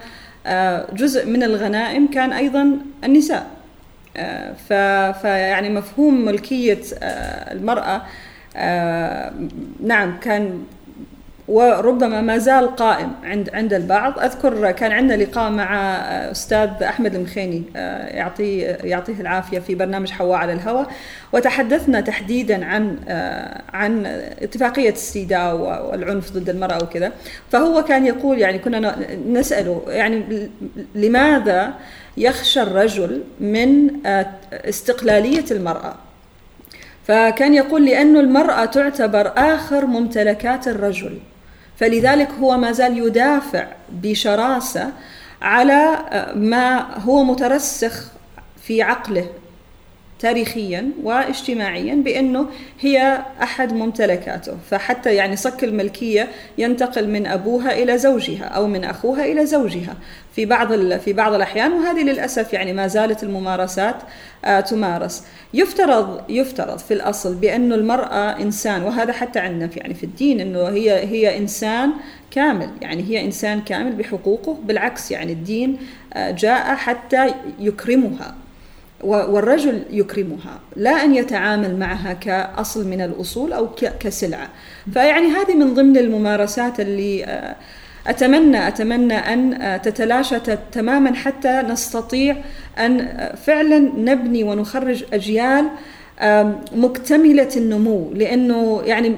[0.92, 3.50] جزء من الغنائم كان أيضا النساء.
[5.22, 6.80] فيعني مفهوم ملكية
[7.52, 8.02] المرأة
[9.80, 10.64] نعم كان
[11.48, 14.18] وربما ما زال قائم عند عند البعض.
[14.18, 15.74] أذكر كان عندنا لقاء مع
[16.30, 20.90] أستاذ أحمد المخيني آه، يعطيه يعطيه العافية في برنامج حواء على الهواء.
[21.32, 24.06] وتحدثنا تحديدا عن آه، عن
[24.42, 27.12] اتفاقية السيداء والعنف ضد المرأة وكذا.
[27.50, 28.96] فهو كان يقول يعني كنا
[29.28, 30.48] نسأله يعني
[30.94, 31.74] لماذا
[32.16, 35.94] يخشى الرجل من آه، استقلالية المرأة؟
[37.06, 41.18] فكان يقول لأن المرأة تعتبر آخر ممتلكات الرجل
[41.76, 44.92] فلذلك هو ما زال يدافع بشراسة
[45.42, 45.98] على
[46.34, 48.12] ما هو مترسخ
[48.62, 49.26] في عقله.
[50.22, 52.46] تاريخيا واجتماعيا بأنه
[52.80, 54.52] هي أحد ممتلكاته.
[54.70, 59.96] فحتى يعني صك الملكية ينتقل من أبوها إلى زوجها أو من أخوها إلى زوجها
[60.36, 61.72] في بعض في بعض الأحيان.
[61.72, 63.96] وهذه للأسف يعني ما زالت الممارسات
[64.44, 65.24] آه، تمارس.
[65.54, 70.68] يفترض يفترض في الأصل بانه المرأة إنسان وهذا حتى عندنا في يعني في الدين إنه
[70.68, 71.92] هي هي إنسان
[72.30, 72.70] كامل.
[72.80, 74.58] يعني هي إنسان كامل بحقوقه.
[74.64, 75.78] بالعكس يعني الدين
[76.14, 78.34] آه، جاء حتى يكرمها.
[79.02, 83.68] والرجل يكرمها لا أن يتعامل معها كأصل من الأصول أو
[84.00, 84.48] كسلعة.
[84.92, 87.56] فيعني هذه من ضمن الممارسات اللي آه،
[88.06, 90.38] أتمنى أتمنى أن آه، تتلاشى
[90.72, 92.36] تماما حتى نستطيع
[92.78, 95.68] أن آه، فعلا نبني ونخرج أجيال
[96.72, 98.12] مكتملة النمو.
[98.14, 99.16] لأنه يعني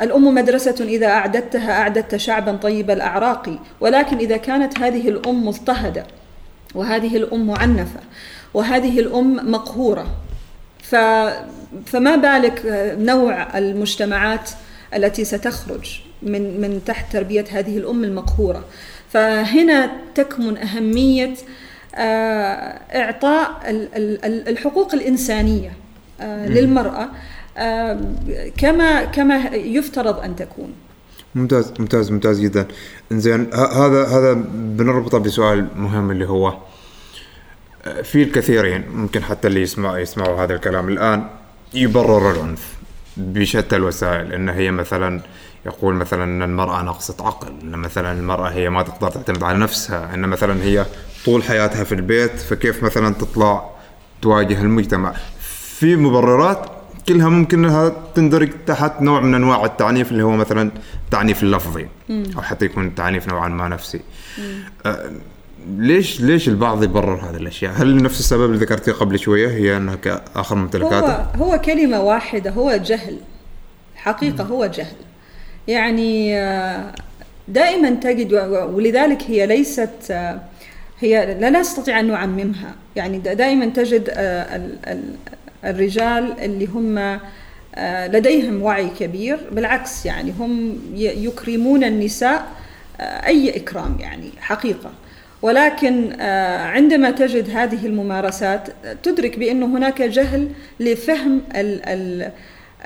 [0.00, 6.06] الأم مدرسة إذا أعددتها أعددت شعبا طيب الأعراق ولكن إذا كانت هذه الأم مضطهدة
[6.74, 8.00] وهذه الأم معنفة
[8.54, 10.06] وهذه الأم مقهورة.
[10.82, 10.94] ف
[11.86, 12.62] فما بالك
[12.98, 14.50] نوع المجتمعات
[14.94, 18.64] التي ستخرج من من تحت تربية هذه الأم المقهورة؟
[19.10, 21.34] فهنا تكمن أهمية
[21.94, 23.60] آه، إعطاء
[24.48, 25.72] الحقوق الإنسانية
[26.20, 27.08] آه، للمرأة
[27.56, 28.00] آه،
[28.58, 30.72] كما كما يفترض أن تكون.
[31.34, 32.66] ممتاز ممتاز ممتاز جدا.
[33.12, 36.56] زين هذا هذا بنربطه بسؤال مهم اللي هو
[38.02, 40.88] في الكثيرين ممكن حتى اللي يسمع يسمعوا هذا الكلام.
[40.88, 41.26] الآن
[41.74, 42.74] يبرر العنف
[43.16, 44.32] بشتى الوسائل.
[44.32, 45.20] إن هي مثلا
[45.66, 50.14] يقول مثلا إن المرأة ناقصة عقل إن مثلا المرأة هي ما تقدر تعتمد على نفسها
[50.14, 50.86] إن مثلا هي
[51.24, 53.70] طول حياتها في البيت فكيف مثلا تطلع
[54.22, 55.14] تواجه المجتمع؟
[55.78, 56.66] في مبررات
[57.08, 60.70] كلها ممكن إنها تندرج تحت نوع من أنواع التعنيف اللي هو مثلا
[61.04, 64.00] التعنيف اللفظي أو حتى يكون التعنيف نوعا ما نفسي.
[65.68, 69.94] ليش ليش البعض يبرر هذه الأشياء؟ هل نفس السبب اللي ذكرتيه قبل شوية هي أنها
[69.94, 73.16] كآخر ممتلكاته؟ هو هو كلمة واحدة هو جهل
[73.96, 74.96] حقيقة هو جهل
[75.68, 76.94] يعني آه،
[77.48, 78.32] دائما تجد
[78.74, 80.40] ولذلك هي ليست آه،
[81.00, 84.60] هي لا نستطيع أن نعممها يعني دائما تجد آه،
[85.64, 87.20] الرجال اللي هم
[88.16, 92.46] لديهم وعي كبير بالعكس يعني هم يكرمون النساء
[93.00, 94.90] أي إكرام يعني حقيقة
[95.42, 98.68] ولكن آه، عندما تجد هذه الممارسات
[99.02, 100.48] تدرك بأن هناك جهل
[100.80, 102.30] لفهم ال ال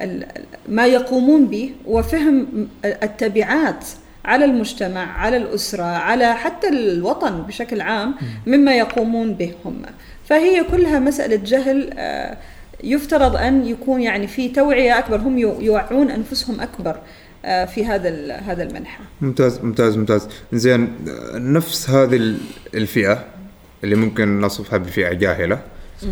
[0.00, 0.26] ال
[0.68, 2.46] ما يقومون به وفهم
[2.84, 3.84] التبعات
[4.24, 8.14] على المجتمع على الأسرة على حتى الوطن بشكل عام
[8.46, 9.82] مما يقومون به هم.
[10.24, 12.36] فهي كلها مسألة جهل آه،
[12.84, 16.96] يفترض أن يكون يعني في توعية أكبر هم يوعون أنفسهم أكبر.
[17.44, 19.04] في هذا هذا المنحى.
[19.20, 20.28] ممتاز ممتاز ممتاز.
[20.52, 20.88] زين
[21.34, 22.34] نفس هذه
[22.74, 23.24] الفئة
[23.84, 25.58] اللي ممكن نصفها بفئة جاهلة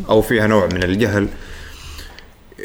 [0.08, 1.28] أو فيها نوع من الجهل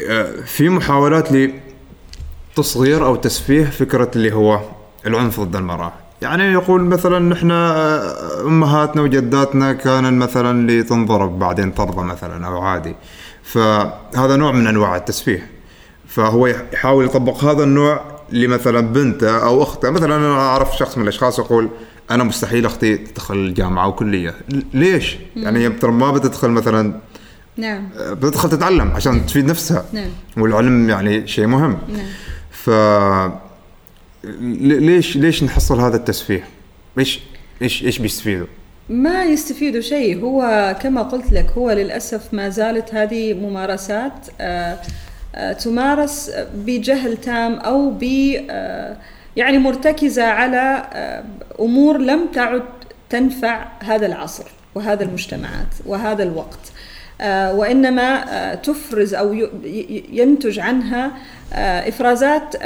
[0.08, 4.60] آه، في محاولات لتصغير أو تسفيه فكرة اللي هو
[5.06, 5.92] العنف ضد المرأة.
[6.22, 12.94] يعني يقول مثلا نحن آه، أمهاتنا وجداتنا كان مثلا لتنضرب بعدين ترضى مثلا أو عادي.
[13.42, 15.50] فهذا نوع من أنواع التسفيه.
[16.08, 21.38] فهو يحاول يطبق هذا النوع لمثلا بنته أو اخته مثلا أنا أعرف شخص من الأشخاص
[21.38, 21.68] يقول
[22.10, 24.34] أنا مستحيل أختي تدخل الجامعة أو كليه
[24.74, 27.00] ليش؟ يعني ترى ما بتدخل مثلا
[27.56, 27.88] نعم.
[27.98, 29.84] بتدخل تتعلم عشان تفيد نفسها.
[29.92, 30.10] نعم.
[30.36, 31.78] والعلم يعني شيء مهم.
[31.88, 32.06] نعم.
[32.50, 32.70] ف
[34.60, 36.44] ليش ليش نحصل هذا التسفيه؟
[36.98, 37.20] إيش
[37.62, 38.46] إيش إيش بيستفيدوا؟
[38.88, 40.20] ما يستفيدوا شيء.
[40.20, 44.78] هو كما قلت لك هو للأسف ما زالت هذه ممارسات آه آه،
[45.58, 48.04] تمارس بجهل تام أو ب
[48.50, 48.96] آه،
[49.36, 51.24] يعني مرتكزة على آه،
[51.60, 52.62] أمور لم تعد
[53.10, 56.72] تنفع هذا العصر وهذا المجتمعات وهذا الوقت.
[57.54, 59.48] وإنما تفرز أو
[60.12, 61.12] ينتج عنها
[61.88, 62.56] إفرازات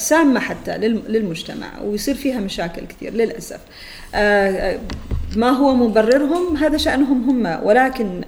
[0.00, 3.60] سامة حتى للمجتمع ويصير فيها مشاكل كثير للأسف.
[5.36, 8.24] ما هو مبررهم؟ هذا شأنهم هم ولكن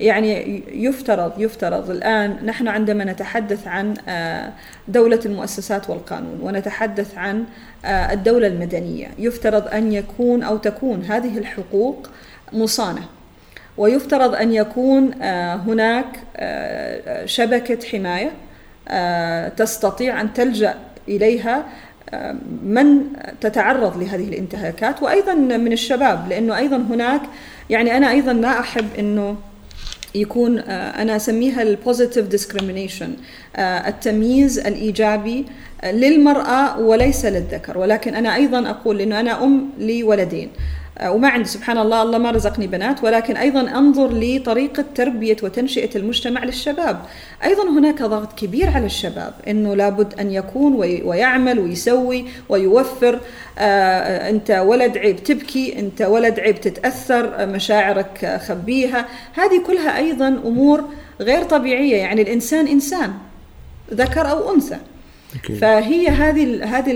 [0.00, 1.90] يعني يفترض يفترض.
[1.90, 4.52] الآن نحن عندما نتحدث عن آه،
[4.88, 7.44] دولة المؤسسات والقانون ونتحدث عن
[7.84, 12.10] آه، الدولة المدنية يفترض أن يكون أو تكون هذه الحقوق
[12.52, 13.02] مصانة.
[13.78, 16.06] ويفترض أن يكون آه، هناك
[17.24, 18.30] شبكة حماية
[19.48, 20.74] تستطيع أن تلجأ
[21.08, 21.64] إليها
[22.64, 23.02] من
[23.40, 27.20] تتعرض لهذه الانتهاكات وأيضا من الشباب لأنه أيضا هناك
[27.70, 29.36] يعني أنا أيضا ما أحب إنه
[30.14, 33.12] يكون آه، أنا أسميها ال positive discrimination
[33.58, 35.44] التمييز الإيجابي
[35.84, 37.78] للمرأة وليس للذكر.
[37.78, 40.48] ولكن أنا أيضا أقول إنه أنا أم لولدين.
[40.48, 45.96] آه، وما عندي سبحان الله الله ما رزقني بنات ولكن أيضا أنظر لطريقة تربية وتنشئة
[45.96, 47.00] المجتمع للشباب.
[47.44, 50.74] أيضا هناك ضغط كبير على الشباب إنه لابد أن يكون
[51.04, 53.20] ويعمل ويسوي ويوفر.
[53.58, 59.06] آه أنت ولد عيب تبكي أنت ولد عيب تتأثر مشاعرك خبيها.
[59.34, 60.84] هذه كلها أيضا أمور
[61.20, 63.12] غير طبيعية يعني الإنسان إنسان
[63.94, 64.76] ذكر أو أنثى.
[65.36, 65.52] Okay.
[65.52, 66.92] فهي هذه هذه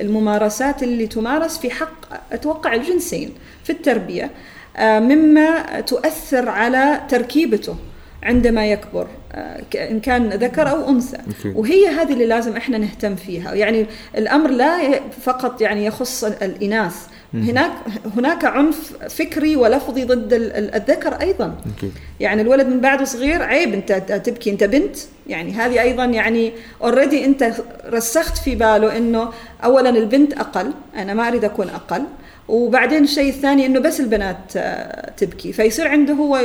[0.00, 3.34] الممارسات اللي تمارس في حق أتوقع الجنسين
[3.64, 4.30] في التربية
[4.76, 7.76] آه، مما تؤثر على تركيبته
[8.22, 11.18] عندما يكبر آه، إن كان ذكر أو أنثى.
[11.54, 13.86] وهي هذه اللي لازم إحنا نهتم فيها يعني
[14.16, 17.72] الأمر لا فقط يعني يخص الإناث هناك
[18.16, 20.32] هناك عنف فكري ولفظي ضد
[20.74, 21.54] الذكر أيضا.
[21.66, 21.86] okay.
[22.20, 23.92] يعني الولد من بعده صغير عيب أنت
[24.24, 24.96] تبكي أنت بنت.
[25.26, 26.52] يعني هذه أيضا يعني
[26.82, 27.52] اوريدي أنت
[27.86, 29.28] رسخت في باله إنه
[29.64, 32.02] اولا البنت أقل أنا ما أريد أكون أقل.
[32.48, 35.52] وبعدين الشيء الثاني إنه بس البنات آه، تبكي.
[35.52, 36.36] فيصير عنده هو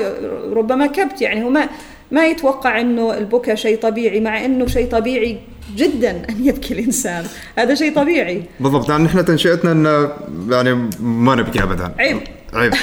[0.52, 1.68] ربما كبت يعني هو ما
[2.14, 5.38] ما يتوقع إنه البكاء شيء طبيعي مع إنه شيء طبيعي
[5.76, 7.26] جدا أن يبكي الإنسان.
[7.57, 8.43] هذا شيء طبيعي.
[8.59, 10.09] بالضبط يعني إحنا تنشئتنا انه
[10.49, 11.93] يعني ما نبكي ابدا.
[11.99, 12.20] عيب.
[12.53, 12.74] عيب.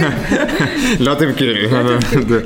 [1.06, 1.52] لا تبكي.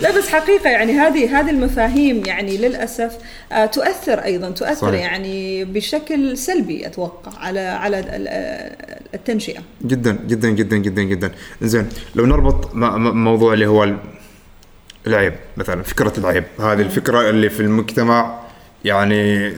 [0.00, 3.16] لا بس حقيقة يعني هذه هذه المفاهيم يعني للأسف
[3.52, 5.00] آه، تؤثر أيضا تؤثر صحيح.
[5.00, 7.98] يعني بشكل سلبي أتوقع على على
[9.14, 9.60] التنشئة.
[9.84, 11.30] جدا جدا جدا جدا جدا.
[11.62, 13.94] زين لو نربط موضوع اللي هو
[15.06, 16.44] العيب مثلا فكرة العيب.
[16.60, 18.40] هذه الفكرة اللي في المجتمع
[18.84, 19.50] يعني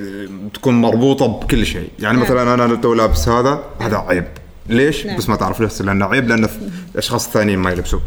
[0.54, 1.90] تكون مربوطة بكل شيء.
[1.98, 4.26] يعني مثلا أنا تو لابس هذا هذا عيب.
[4.68, 5.16] ليش؟ نعم.
[5.16, 6.48] بس ما تعرف ليش لأنه عيب لأن
[6.92, 8.00] الاشخاص الثانيين ما يلبسوا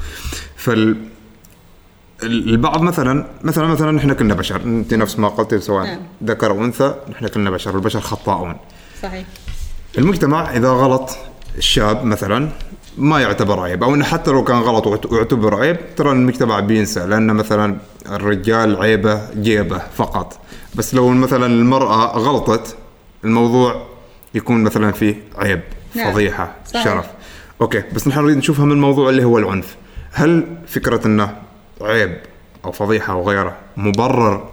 [0.56, 0.98] فال
[2.24, 4.62] البعض مثلا مثلا مثلا نحن كلنا بشر.
[4.62, 6.00] أنت نفس ما قلتي سواء نعم.
[6.24, 7.76] ذكر أو أنثى نحن كلنا بشر.
[7.76, 8.58] البشر خطاؤون.
[9.02, 9.26] صحيح.
[9.98, 11.18] المجتمع إذا غلط
[11.58, 12.50] الشاب مثلا
[12.98, 17.34] ما يعتبر عيب أو إنه حتى لو كان غلط ويعتبر عيب ترى المجتمع بينسى لأن
[17.34, 17.78] مثلا
[18.10, 20.40] الرجال عيبه جيبه فقط
[20.76, 22.78] بس لو مثلا المرأة غلطت
[23.24, 23.86] الموضوع
[24.34, 25.62] يكون مثلا فيه عيب
[25.96, 26.12] نعم.
[26.12, 26.84] فضيحة صحيح.
[26.84, 27.06] شرف
[27.62, 29.76] أوكي بس نحن نريد نشوفها من الموضوع اللي هو العنف
[30.12, 31.38] هل فكرة إنه
[31.82, 32.18] عيب
[32.66, 34.50] أو فضيحة أو غيره مبرر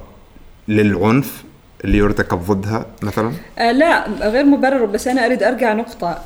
[0.68, 1.44] للعنف
[1.84, 6.22] اللي يرتكب ضدها مثلا؟ آه لا غير مبرر بس أنا أريد أرجع نقطة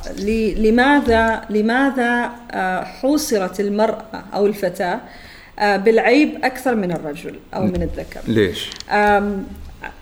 [0.57, 4.99] لماذا لماذا آه حوصرت المرأة أو الفتاة
[5.59, 8.69] آه بالعيب أكثر من الرجل أو من الذكر؟ ليش؟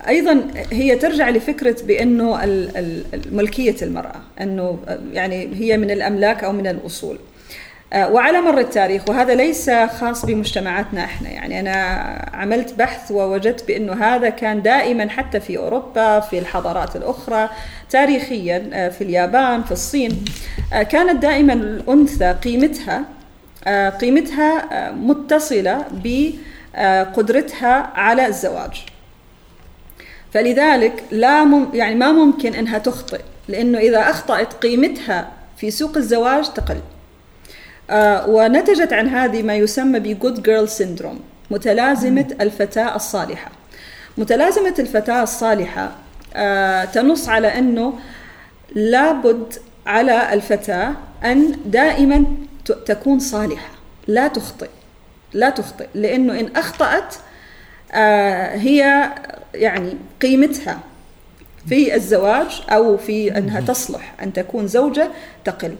[0.08, 2.40] أيضا هي ترجع لفكرة بأنه
[3.32, 4.80] ملكية المرأة أنه
[5.14, 7.20] يعني هي من الأملاك أو من الأصول آه،
[7.96, 11.30] وعلى مر التاريخ وهذا ليس خاص بمجتمعاتنا إحنا.
[11.30, 11.76] يعني أنا
[12.34, 17.50] عملت بحث ووجدت بأنه هذا كان دائما حتى في أوروبا في الحضارات الأخرى
[17.90, 20.26] تاريخيا آه، في اليابان في الصين.
[20.74, 23.06] آه، كانت دائما الأنثى قيمتها
[24.02, 28.86] قيمتها متصلة بقدرتها على الزواج.
[30.34, 35.28] فلذلك لا مم يعني ما ممكن إنها تخطئ لأنه إذا أخطأت قيمتها
[35.58, 36.76] في سوق الزواج تقل.
[36.76, 36.99] آه
[38.28, 41.20] ونتجت عن هذه ما يسمى بجود جيرل سيندروم
[41.52, 43.52] متلازمة الفتاة الصالحة.
[44.18, 45.92] متلازمة الفتاة الصالحة
[46.36, 47.94] آه تنص على أنه
[48.76, 49.54] لابد
[49.86, 52.26] على الفتاة أن دائما
[52.86, 53.70] تكون صالحة.
[54.08, 54.70] لا تخطئ.
[55.34, 55.88] لا تخطئ.
[55.96, 57.16] لأنه إن أخطأت
[57.92, 59.10] آه هي
[59.54, 60.80] يعني قيمتها
[61.70, 65.08] في الزواج أو في أنها تصلح أن تكون زوجة
[65.46, 65.76] تقل.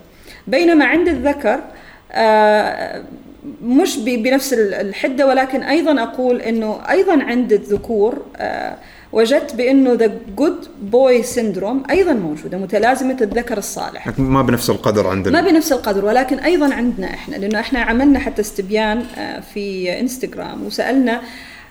[0.48, 1.62] بينما عند الذكر آه،
[3.64, 8.76] مش بنفس الحدة ولكن أيضا أقول إنه أيضا عند الذكور آه،
[9.12, 14.20] وجدت بإنه the good boy syndrome أيضا موجودة متلازمة الذكر الصالح.
[14.20, 15.42] ما بنفس القدر عندنا.
[15.42, 20.66] ما بنفس القدر ولكن أيضا عندنا إحنا لأنه إحنا عملنا حتى استبيان آه، في إنستغرام
[20.66, 21.22] وسألنا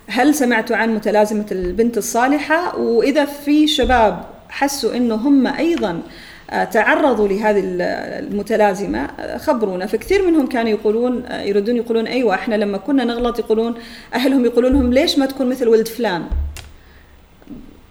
[0.07, 6.01] هل سمعتوا عن متلازمة البنت الصالحة؟ وإذا في شباب حسوا إنه هم أيضا آه،
[6.49, 9.87] تعرضوا لهذه المتلازمة آه، خبرونا.
[9.87, 13.75] فكثير منهم كانوا يقولون يردون يقولون أيوة إحنا لما كنا نغلط يقولون
[14.15, 16.23] أهلهم يقولون لهم ليش ما تكون مثل ولد فلان؟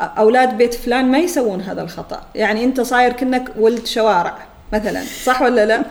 [0.02, 2.22] أولاد بيت فلان ما يسوون هذا الخطأ.
[2.36, 4.38] يعني أنت صاير كأنك ولد شوارع
[4.74, 5.84] مثلا صح ولا لا؟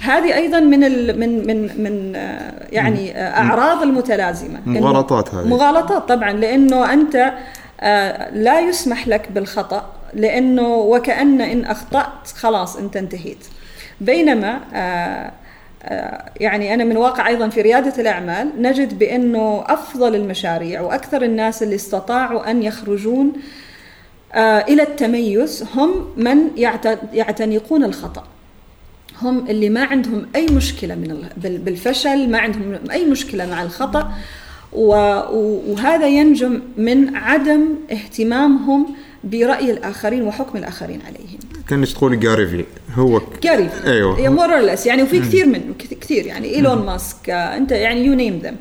[0.00, 4.60] هذه أيضا من ال من من من آه، يعني آه، أعراض المتلازمة.
[4.66, 5.46] مغالطات هذه.
[5.46, 7.32] مغالطات طبعا لأنه أنت
[7.80, 9.99] آه، لا يسمح لك بالخطأ.
[10.14, 13.46] لأنه وكأن إن أخطأت خلاص أنت انتهيت.
[14.00, 14.60] بينما
[15.84, 21.62] آه، يعني أنا من واقع أيضا في ريادة الأعمال نجد بأنه أفضل المشاريع وأكثر الناس
[21.62, 23.32] اللي استطاعوا أن يخرجون
[24.32, 26.38] آه، إلى التميز هم من
[27.12, 28.24] يعتنقون الخطأ.
[29.22, 34.12] هم اللي ما عندهم أي مشكلة من بالفشل ما عندهم أي مشكلة مع الخطأ.
[34.72, 38.86] وهذا ينجم من عدم اهتمامهم
[39.24, 41.38] برأي الآخرين وحكم الآخرين عليهم.
[41.68, 44.28] كانك تقولي Gary Vee هو Gary أيوه.
[44.28, 46.26] more or less يعني وفي كثير منه كثير.
[46.26, 48.56] يعني إيلون ماسك آه أنت يعني you name them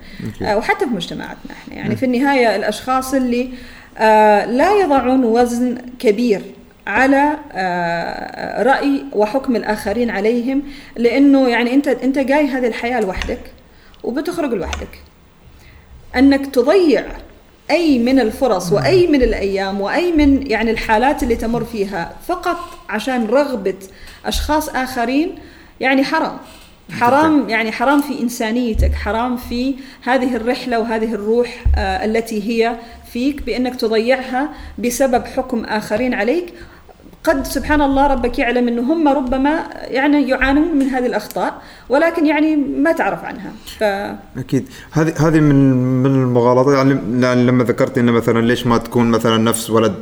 [0.58, 1.76] وحتى في مجتمعاتنا إحنا.
[1.76, 3.50] يعني في النهاية الأشخاص اللي
[3.98, 6.42] آه لا يضعون وزن كبير
[6.88, 10.64] على آه رأي وحكم الآخرين عليهم
[10.98, 13.42] لأنه يعني انت أنت جاي هذه الحياة لوحدك
[14.04, 15.00] وبتخرج لوحدك.
[16.16, 17.06] أنك تضيع
[17.72, 22.58] أي من الفرص وأي من الأيام وأي من يعني الحالات اللي تمر فيها فقط
[22.90, 23.76] عشان رغبة
[24.26, 25.36] أشخاص آخرين
[25.80, 26.38] يعني حرام.
[27.00, 32.76] حرام يعني حرام في إنسانيتك حرام في هذه الرحلة وهذه الروح آه التي هي
[33.14, 34.50] فيك بأنك تضيعها
[34.80, 36.54] بسبب حكم آخرين عليك.
[37.24, 42.56] قد سبحان الله ربك يعلم إنه هم ربما يعني يعانون من هذه الأخطاء ولكن يعني
[42.56, 43.52] ما تعرف عنها.
[43.80, 43.84] ف
[44.40, 44.70] أكيد.
[44.92, 46.76] هذه هذه من من المغالطات.
[46.76, 49.96] يعني, يعني لما ذكرت إنه مثلا ليش ما تكون مثلا نفس ولد؟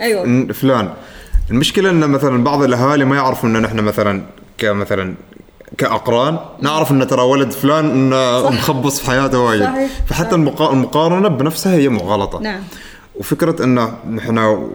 [0.00, 0.52] أيوه.
[0.52, 0.88] فلان.
[1.50, 4.22] المشكلة ان مثلا بعض الأهالي ما يعرفوا ان نحن مثلا
[4.58, 5.14] كمثلا
[5.78, 6.38] كأقران.
[6.60, 9.68] نعرف إن ترى ولد فلان انه مخبص في حياته وايد.
[10.06, 10.70] فحتى صحيح.
[10.70, 12.40] المقارنة بنفسها هي مغالطة.
[12.40, 12.60] نعم.
[13.14, 14.68] وفكرة إنه نحن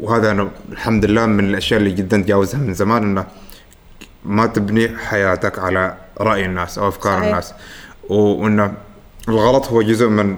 [0.00, 3.26] وهذا أنا الحمد لله من الأشياء اللي جدا تجاوزها من زمان إنه
[4.24, 7.26] ما تبني حياتك على رأي الناس أو أفكار صحيح.
[7.28, 7.54] الناس
[8.08, 8.74] وإنه
[9.28, 10.36] الغلط هو جزء من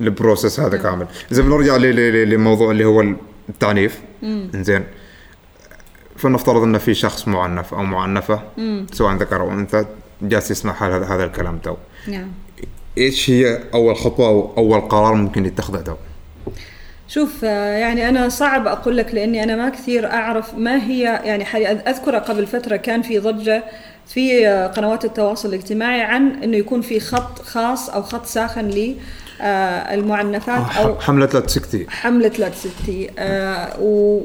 [0.00, 0.82] ال process هذا م.
[0.82, 3.04] كامل إذا بنرجع لموضوع اللي هو
[3.48, 4.84] التعنيف إنزين
[6.16, 8.86] فلنفترض ان في شخص معنف أو معنفة مم.
[8.92, 9.84] سواء ذكر أو أنثى
[10.22, 11.76] جالس يسمع هذا هذا الكلام تو
[12.08, 12.32] نعم
[12.98, 15.94] إيش هي أول خطوة أو أول قرار ممكن يتخذه تو؟
[17.14, 22.16] شوف يعني أنا صعب أقول لك لأني أنا ما كثير أعرف ما هي يعني اذكر
[22.18, 23.64] قبل فترة كان في ضجة
[24.06, 24.46] في
[24.76, 28.96] قنوات التواصل الاجتماعي عن إنه يكون في خط خاص أو خط ساخن ل
[29.40, 31.86] المعنفات أو حملة لا تسكتي.
[31.88, 33.10] حملة لا تسكتي.
[33.18, 34.20] آه و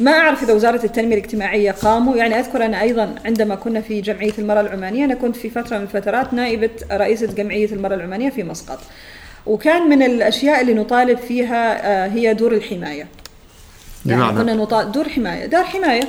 [0.00, 2.16] ما أعرف إذا وزارة التنمية الاجتماعية قاموا.
[2.16, 5.82] يعني أذكر أنا أيضا عندما كنا في جمعية المرأة العمانية أنا كنت في فترة من
[5.82, 8.78] الفترات نائبة رئيسة جمعية المرأة العمانية في مسقط.
[9.46, 13.06] وكان من الأشياء اللي نطالب فيها آه، هي دور الحماية.
[14.06, 16.02] يعني كنا نطالب دور حماية دار حماية.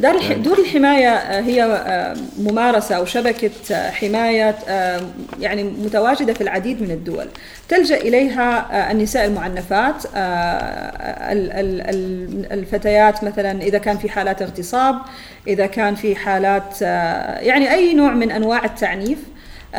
[0.00, 0.32] دار الح...
[0.32, 3.50] دور الحماية آه، هي آه، ممارسة أو شبكة
[3.90, 4.54] شبكة
[5.40, 7.26] يعني متواجدة في العديد من الدول.
[7.68, 10.06] تلجأ إليها النساء المعنفات
[12.52, 14.98] الفتيات مثلا إذا كان في حالات اغتصاب
[15.46, 16.82] إذا كان في حالات
[17.42, 19.18] يعني أي نوع من أنواع التعنيف.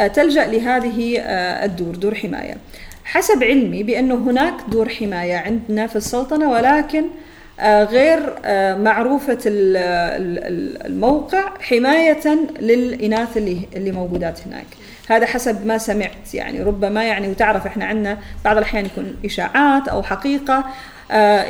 [0.07, 2.57] تلجأ لهذه آه، الدور دور حماية.
[3.05, 7.05] حسب علمي بأنه هناك دور حماية عندنا في السلطنة ولكن
[7.59, 8.19] آه، غير
[8.77, 9.37] معروفة
[10.85, 12.27] الموقع حماية
[12.59, 14.65] للإناث اللي اللي موجودات هناك.
[15.09, 16.33] هذا حسب ما سمعت.
[16.33, 20.63] يعني ربما يعني وتعرف إحنا عندنا بعض الأحيان يكون إشاعات أو حقيقة.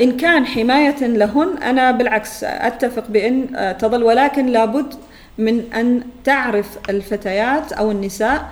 [0.01, 3.47] إن كان حماية لهن أنا بالعكس أتفق بأن
[3.79, 4.93] تظل ولكن لابد
[5.37, 8.49] من أن تعرف الفتيات أو النساء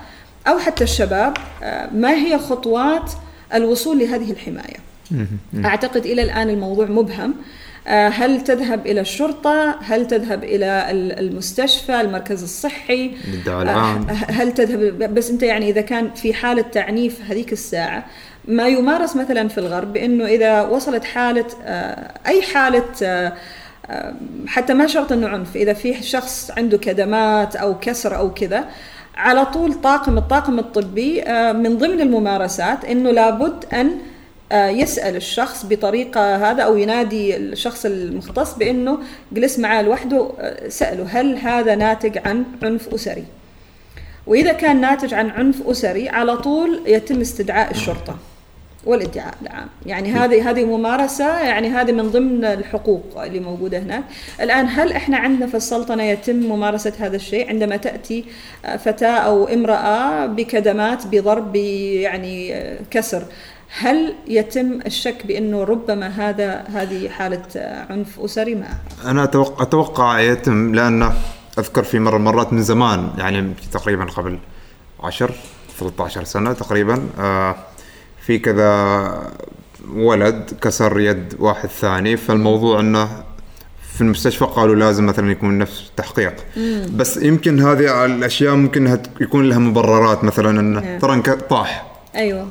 [0.47, 3.11] أو حتى الشباب آه، ما هي خطوات
[3.53, 4.77] الوصول لهذه الحماية.
[5.65, 7.33] أعتقد إلى الآن الموضوع مبهم.
[7.87, 10.85] آه، هل تذهب إلى الشرطة؟ هل تذهب إلى
[11.19, 13.11] المستشفى، المركز الصحي؟
[13.47, 18.05] آه، هل تذهب بس أنت يعني إذا كان في حالة تعنيف هذيك الساعة
[18.47, 21.45] ما يمارس مثلا في الغرب بأنه إذا وصلت حالة
[22.27, 23.33] أي حالة
[24.47, 25.55] حتى ما شرط إنه عنف.
[25.55, 28.65] إذا في شخص عنده كدمات أو كسر أو كذا
[29.15, 33.91] على طول طاقم الطاقم الطبي آه، من ضمن الممارسات إنه لابد أن
[34.51, 38.99] آه، يسأل الشخص بطريقة هذا أو ينادي الشخص المختص بأنه
[39.31, 43.23] جلس معاه لوحده آه، سأله هل هذا ناتج عن عنف أسري؟
[44.27, 48.17] وإذا كان ناتج عن عنف أسري على طول يتم استدعاء الشرطة.
[48.85, 54.03] والادعاء العام يعني هذه هذه ممارسة يعني هذه من ضمن الحقوق اللي موجودة هناك
[54.41, 58.25] الآن هل إحنا عندنا في السلطنة يتم ممارسة هذا الشيء؟ عندما تأتي
[58.79, 62.53] فتاة أو امرأة بكدمات بضرب يعني
[62.91, 63.23] كسر
[63.79, 67.41] هل يتم الشك بأنه ربما هذا هذه حالة
[67.89, 68.67] عنف أسري؟ ما
[69.05, 71.13] أنا أتوقع أتوقع يتم لأنه
[71.59, 74.39] أذكر في مره مرات من زمان يعني تقريبا قبل
[75.03, 75.33] 10
[75.79, 77.55] 13 سنة تقريبا آه
[78.25, 79.31] في كذا
[79.95, 83.23] ولد كسر يد واحد ثاني فالموضوع إنه
[83.93, 86.33] في المستشفى قالوا لازم مثلا يكون نفس التحقيق.
[86.95, 90.99] بس يمكن هذه الأشياء ممكن يكون لها مبررات مثلا إنه.
[90.99, 92.47] ترى طاح أيوه.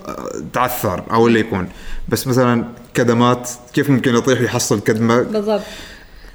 [0.52, 1.68] تعثر أو اللي يكون.
[2.08, 2.64] بس مثلا
[2.94, 5.62] كدمات كيف ممكن يطيح يحصل كدمة؟ بالضبط.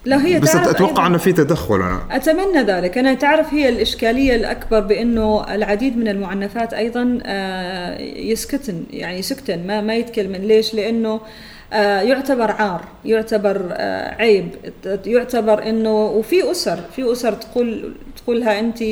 [0.07, 2.01] لا هي بس أتوقع إنه في تدخل أنا.
[2.11, 2.97] أتمنى ذلك.
[2.97, 9.81] أنا تعرف هي الإشكالية الأكبر بإنه العديد من المعنفات أيضا آه، يسكتن يعني سكتن ما
[9.81, 11.21] ما يتكلمن ليش؟ لأنه
[11.73, 14.49] آه، يعتبر عار يعتبر آه، عيب
[15.05, 18.83] يعتبر إنه وفي أسر في أسر تقول تقولها أنت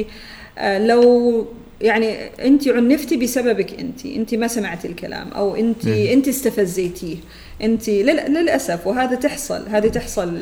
[0.87, 1.45] لو
[1.81, 7.17] يعني أنت عنفتي بسببك أنت أنت ما سمعتي الكلام أو انت أنت استفزيتيه.
[7.61, 10.39] انت للأسف وهذا تحصل هذه تحصل.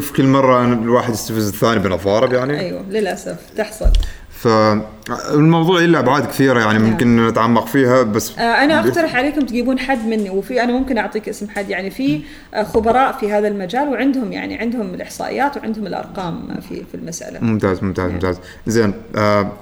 [0.00, 3.90] في كل مرة الواحد يستفز الثاني بنظاره يعني؟ أيوه للأسف تحصل.
[4.30, 6.90] فالموضوع له ابعاد كثيرة يعني نعم.
[6.90, 11.28] ممكن نتعمق فيها بس آه أنا أقترح عليكم تجيبون حد مني وفي أنا ممكن أعطيك
[11.28, 12.20] اسم حد يعني في
[12.54, 17.40] آه، خبراء في هذا المجال وعندهم يعني عندهم الإحصائيات وعندهم الأرقام في في المسألة.
[17.40, 18.14] ممتاز ممتاز نعم.
[18.14, 18.38] ممتاز.
[18.66, 19.52] زين آه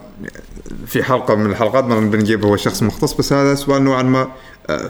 [0.87, 4.29] في حلقة من الحلقات ما بنجيب هو شخص مختص بس هذا سؤال نوعا ما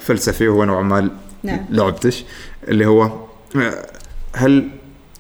[0.00, 1.10] فلسفي هو نوعا ما
[1.42, 1.66] نعم.
[1.70, 2.24] لعبتش
[2.68, 3.04] اللي هو
[3.56, 3.86] آه،
[4.36, 4.68] هل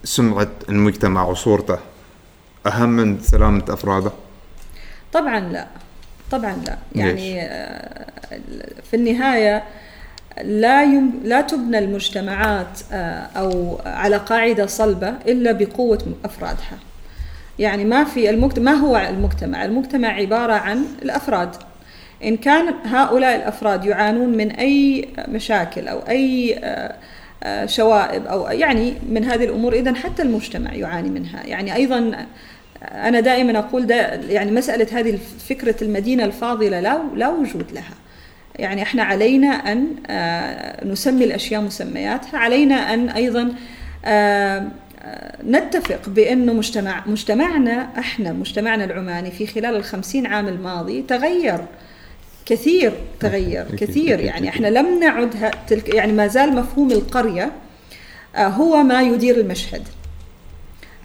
[0.04, 1.78] سمعه المجتمع وصورته
[2.66, 4.10] أهم من سلامة أفراده؟
[5.12, 5.66] طبعا لا.
[6.30, 6.78] طبعا لا.
[6.94, 8.06] يعني آه،
[8.90, 9.64] في النهاية
[10.42, 11.20] لا يم...
[11.24, 12.80] لا تبنى المجتمعات
[13.36, 16.78] أو على قاعدة صلبة إلا بقوة أفرادها.
[17.58, 21.56] يعني ما في المجتمع ما هو المجتمع؟ المجتمع عبارة عن الأفراد.
[22.24, 26.94] إن كان هؤلاء الأفراد يعانون من أي مشاكل أو أي آه،
[27.42, 31.46] آه، شوائب أو يعني من هذه الأمور إذا حتى المجتمع يعاني منها.
[31.46, 32.26] يعني أيضا
[32.82, 35.18] أنا دائما أقول دا يعني مسألة هذه
[35.48, 37.94] فكرة المدينة الفاضلة لا لا وجود لها.
[38.56, 43.54] يعني إحنا علينا أن آه، نسمي الأشياء مسمياتها علينا أن أيضا
[45.46, 51.58] نتفق بأنه مجتمع مجتمعنا إحنا مجتمعنا العماني في خلال الخمسين عام الماضي تغير
[52.46, 54.20] كثير تغير كثير.
[54.20, 57.52] يعني إحنا لم نعد تلك يعني ما زال مفهوم القرية
[58.36, 59.82] آه، هو ما يدير المشهد.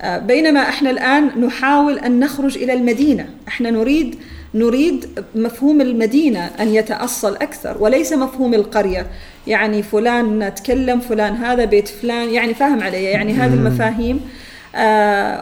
[0.02, 3.30] آه، بينما إحنا الآن نحاول أن نخرج إلى المدينة.
[3.48, 4.16] إحنا نريد
[4.54, 9.08] نريد مفهوم المدينة أن يتأصل أكثر وليس مفهوم القرية.
[9.48, 12.30] يعني فلان تكلم فلان هذا بيت فلان.
[12.30, 14.22] يعني فاهم علي يعني هذه المفاهيم.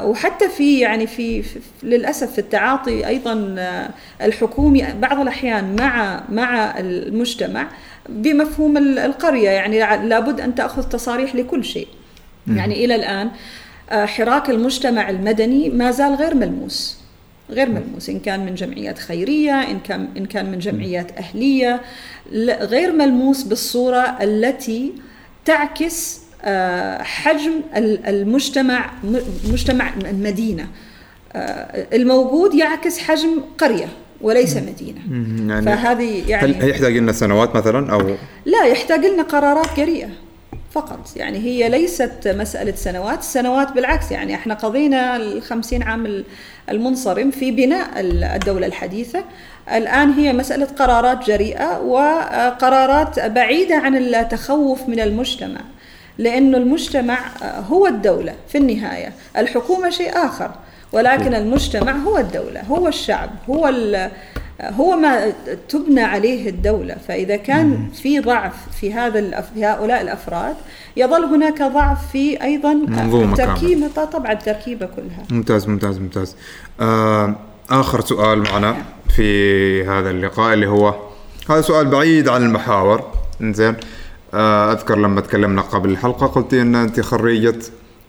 [0.03, 3.89] وحتى في يعني في, في للأسف في التعاطي أيضا آه
[4.21, 7.67] الحكومي بعض الأحيان مع مع المجتمع
[8.09, 9.49] بمفهوم القرية.
[9.49, 11.87] يعني لابد أن تأخذ تصاريح لكل شيء.
[12.47, 13.29] يعني إلى الآن
[13.89, 16.97] آه حراك المجتمع المدني ما زال غير ملموس
[17.49, 18.09] غير ملموس.
[18.09, 21.81] إن كان من جمعيات خيرية إن كان إن كان من جمعيات أهلية
[22.61, 24.93] غير ملموس بالصورة التي
[25.45, 26.26] تعكس آه،
[27.03, 27.51] حجم
[28.07, 28.89] المجتمع
[29.51, 30.67] مجتمع المدينة
[31.33, 33.87] آه، الموجود يعكس حجم قرية
[34.21, 35.01] وليس مدينة.
[35.53, 38.15] يعني فهذه يعني هل يحتاج لنا سنوات مثلا أو؟
[38.45, 40.09] لا يحتاج لنا قرارات جريئة
[40.71, 40.99] فقط.
[41.15, 44.11] يعني هي ليست مسألة سنوات السنوات بالعكس.
[44.11, 46.23] يعني إحنا قضينا الخمسين عام
[46.69, 49.23] المنصرم في بناء الدولة الحديثة.
[49.73, 55.61] الآن هي مسألة قرارات جريئة وقرارات بعيدة عن التخوف من المجتمع.
[56.17, 57.19] لأنه المجتمع
[57.69, 59.13] هو الدولة في النهاية.
[59.37, 60.51] الحكومة شيء آخر
[60.91, 63.73] ولكن المجتمع هو الدولة هو الشعب هو
[64.61, 65.31] هو ما
[65.69, 66.95] تبنى عليه الدولة.
[67.07, 70.55] فإذا كان في ضعف في هذا في هؤلاء الأفراد
[70.97, 72.73] يظل هناك ضعف في أيضا
[73.23, 75.23] التركيبة طبعا التركيبة كلها.
[75.31, 76.35] ممتاز ممتاز ممتاز.
[76.81, 77.35] آه
[77.69, 78.75] آخر سؤال معنا
[79.15, 80.95] في هذا اللقاء اللي هو
[81.49, 83.11] هذا سؤال بعيد عن المحاور.
[83.41, 83.75] زين
[84.37, 87.59] آه أذكر لما تكلمنا قبل الحلقة قلتي أن أنت خريجة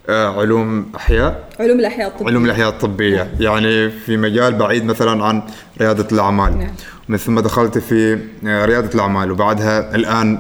[0.09, 1.49] آه، علوم أحياء.
[1.61, 2.27] علوم الأحياء الطبية.
[2.31, 3.23] علوم الأحياء الطبية.
[3.23, 3.29] نعم.
[3.41, 5.43] يعني في مجال بعيد مثلا عن
[5.81, 6.59] ريادة الأعمال.
[6.59, 6.69] نعم.
[7.09, 10.39] من ثم دخلت في آه، ريادة الأعمال وبعدها الآن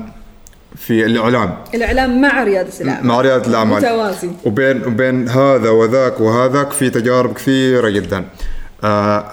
[0.77, 1.55] في الإعلام.
[1.75, 3.07] الإعلام مع ريادة الأعمال.
[3.07, 3.77] مع ريادة الأعمال.
[3.77, 4.31] متوازي.
[4.45, 8.25] وبين وبين هذا وذاك وهذاك في تجارب كثيرة جدا.
[8.85, 9.25] آه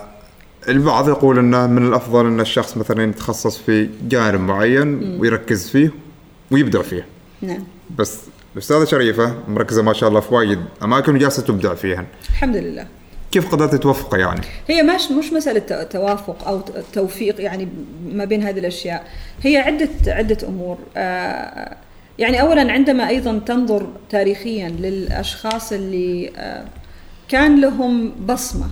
[0.69, 6.04] البعض يقول إنه من الأفضل إن الشخص مثلا يتخصص في جانب معين ويركز فيه.
[6.51, 7.05] ويبدع فيه
[7.41, 7.63] نعم.
[7.97, 8.17] بس
[8.53, 12.05] الأستاذة شريفة مركزة ما شاء الله في وايد أماكن وجالسة تبدع فيها.
[12.29, 12.87] الحمد لله.
[13.31, 17.67] كيف قدرت توفقه يعني؟ هي مش مش مسألة تو- توافق أو ت- توفيق يعني
[18.11, 19.07] ما بين هذه الأشياء.
[19.43, 20.77] هي عدة عدة أمور.
[20.97, 21.77] آه،
[22.19, 26.65] يعني أولا عندما أيضا تنظر تاريخيا للأشخاص اللي آه،
[27.29, 28.67] كان لهم بصمة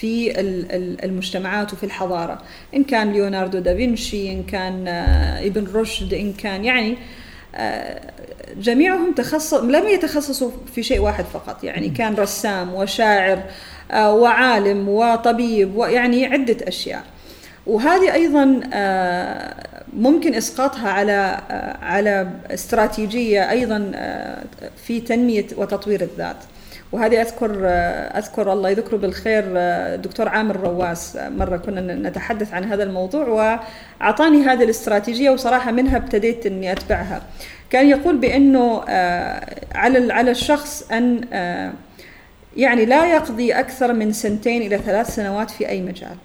[0.00, 2.38] في ال- ال- المجتمعات وفي الحضارة.
[2.74, 6.96] إن كان ليوناردو دافنشي إن كان آه، ابن رشد إن كان يعني
[7.54, 8.00] آه،
[8.56, 11.64] جميعهم تخصص لم يتخصصوا في شيء واحد فقط.
[11.64, 13.42] يعني كان رسام وشاعر
[13.90, 17.02] آه، وعالم وطبيب ويعني عدة أشياء.
[17.66, 18.44] وهذه أيضا
[19.92, 21.40] ممكن إسقاطها على
[21.82, 23.92] على استراتيجية أيضا
[24.86, 26.36] في تنمية وتطوير الذات.
[26.92, 31.16] وهذه أذكر آه، أذكر الله يذكره بالخير الدكتور عامر رواس.
[31.16, 33.28] مرة كنا نتحدث عن هذا الموضوع
[34.00, 37.22] وأعطاني هذه الاستراتيجية وصراحة منها ابتديت أني أتبعها.
[37.70, 41.72] كان يقول بأنه آه، على على الشخص أن آه،
[42.56, 46.16] يعني لا يقضي أكثر من سنتين إلى ثلاث سنوات في أي مجال.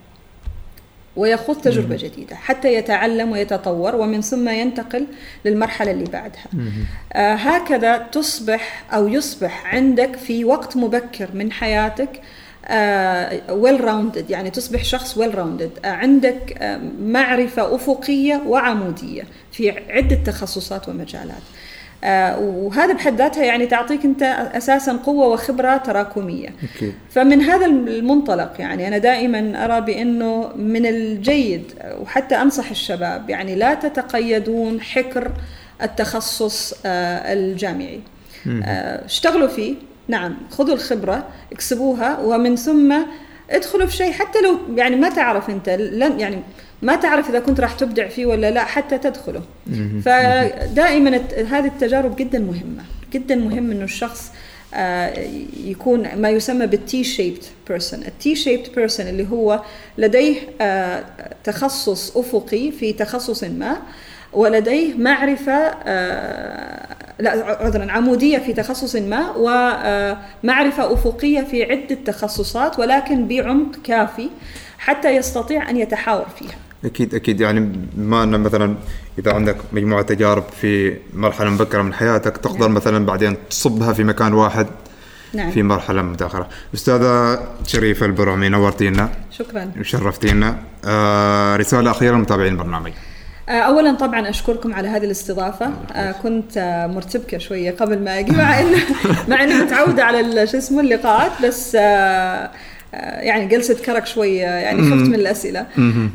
[1.15, 5.05] ويخوض تجربة جديدة حتى يتعلم ويتطور ومن ثم ينتقل
[5.45, 6.45] للمرحلة اللي بعدها.
[7.13, 12.21] آه هكذا تصبح أو يصبح عندك في وقت مبكر من حياتك
[13.49, 16.63] well uh, rounded يعني تصبح شخص well well rounded uh, عندك uh,
[17.01, 21.27] معرفة أفقية وعمودية في عدة تخصصات ومجالات.
[21.29, 21.72] آه
[22.39, 24.23] وهذا بحد ذاتها يعني تعطيك أنت
[24.53, 26.47] أساسا قوة وخبرة تراكمية.
[26.47, 26.93] أوكي.
[27.09, 31.63] فمن هذا المنطلق يعني أنا دائما أرى بأنه من الجيد
[32.01, 35.31] وحتى أنصح الشباب يعني لا تتقيدون حكر
[35.81, 38.01] التخصص آه الجامعي.
[38.47, 39.75] آه اشتغلوا فيه
[40.07, 42.95] نعم خذوا الخبرة اكسبوها ومن ثم
[43.49, 46.39] ادخلوا في شيء حتى لو يعني ما تعرف أنت لن يعني
[46.83, 49.41] ما تعرف إذا كنت راح تبدع فيه ولا لا حتى تدخله.
[50.05, 52.83] فدائما هذه التجارب جدا مهمة.
[53.13, 54.31] جدا مهم إنه الشخص
[55.63, 59.61] يكون ما يسمى بال T-shaped person ال T-shaped person اللي هو
[59.97, 60.35] لديه
[61.43, 63.77] تخصص أفقي في تخصص ما
[64.33, 65.69] ولديه معرفة
[67.19, 74.29] لا عذرا عمودية في تخصص ما ومعرفة أفقية في عدة تخصصات ولكن بعمق كافي
[74.77, 76.55] حتى يستطيع أن يتحاور فيها.
[76.85, 77.41] أكيد أكيد.
[77.41, 78.75] يعني بما أنه مثلا
[79.19, 82.73] إذا عندك مجموعة تجارب في مرحلة مبكرة من حياتك تقدر نعم.
[82.73, 84.67] مثلا بعدين تصبها في مكان واحد
[85.33, 85.51] نعم.
[85.51, 89.09] في مرحلة متاخره أستاذة شريفه البرعمي نورتينا.
[89.31, 89.71] شكرا.
[89.79, 92.91] وشرفتينا آه رسالة أخيرة لمتابعين البرنامج.
[93.49, 95.71] اولا طبعا أشكركم على هذه الاستضافة.
[95.93, 98.75] آه كنت مرتبكة شوية قبل ما أجي مع ان
[99.27, 102.51] مع إني متعودة على شو اسمه اللقاءات بس آه
[103.19, 105.65] يعني جلسة كرك شوية يعني خفت من الأسئلة.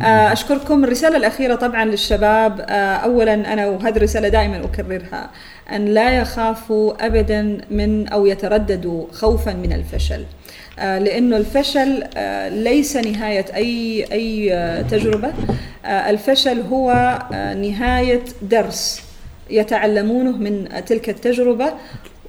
[0.03, 0.85] أشكركم.
[0.85, 2.61] الرسالة الأخيرة طبعا للشباب.
[3.05, 5.31] أولا أنا وهذه الرسالة دائما أكررها.
[5.73, 10.25] أن لا يخافوا أبدا من أو يترددوا خوفا من الفشل.
[10.79, 12.05] لأنه الفشل
[12.65, 15.33] ليس نهاية أي أي تجربة.
[15.85, 17.19] الفشل هو
[17.57, 19.03] نهاية درس
[19.51, 21.73] يتعلمونه من تلك التجربة.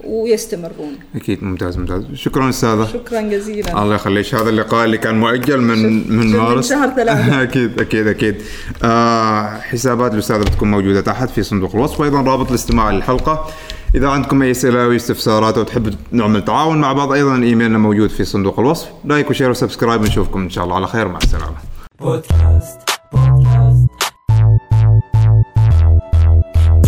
[0.03, 0.93] ويستمرون.
[1.15, 2.03] أكيد ممتاز ممتاز.
[2.13, 2.85] شكرا أستاذة.
[2.85, 3.83] شكرا جزيلا.
[3.83, 4.35] الله يخليك.
[4.35, 6.71] هذا اللقاء اللي كان مؤجل من من مارس.
[6.71, 7.41] من شهر ثلاثة.
[7.43, 8.35] أكيد أكيد أكيد.
[8.83, 11.99] آه حسابات الأستاذة بتكون موجودة تحت في صندوق الوصف.
[11.99, 13.47] وأيضا رابط الاستماع للحلقة.
[13.95, 18.09] إذا عندكم أي أسئلة أو استفسارات أو تحبوا نعمل تعاون مع بعض أيضا إيميلنا موجود
[18.09, 18.87] في صندوق الوصف.
[19.05, 20.01] like و share و subscribe.
[20.01, 20.75] نشوفكم إن شاء الله.
[20.75, 21.55] على خير مع السلامة.
[21.99, 22.79] بودكاست
[23.13, 23.88] بودكاست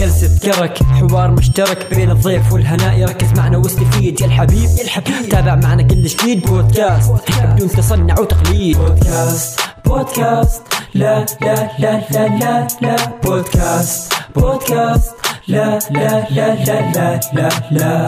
[0.01, 2.97] جلسة كرك حوار مشترك بين الضيف والهناء.
[2.97, 5.29] يركز معنا واستفيد يا الحبيب يا الحبيب.
[5.29, 7.11] تابع معنا كل جديد بودكاست.
[7.43, 8.77] بدون تصنع وتقليد.
[8.77, 9.59] بودكاست.
[9.85, 10.61] بودكاست.
[10.93, 12.95] لا لا لا لا لا لا.
[13.23, 14.13] بودكاست.
[14.35, 15.11] بودكاست.
[15.47, 18.05] لا لا لا لا لا لا لا.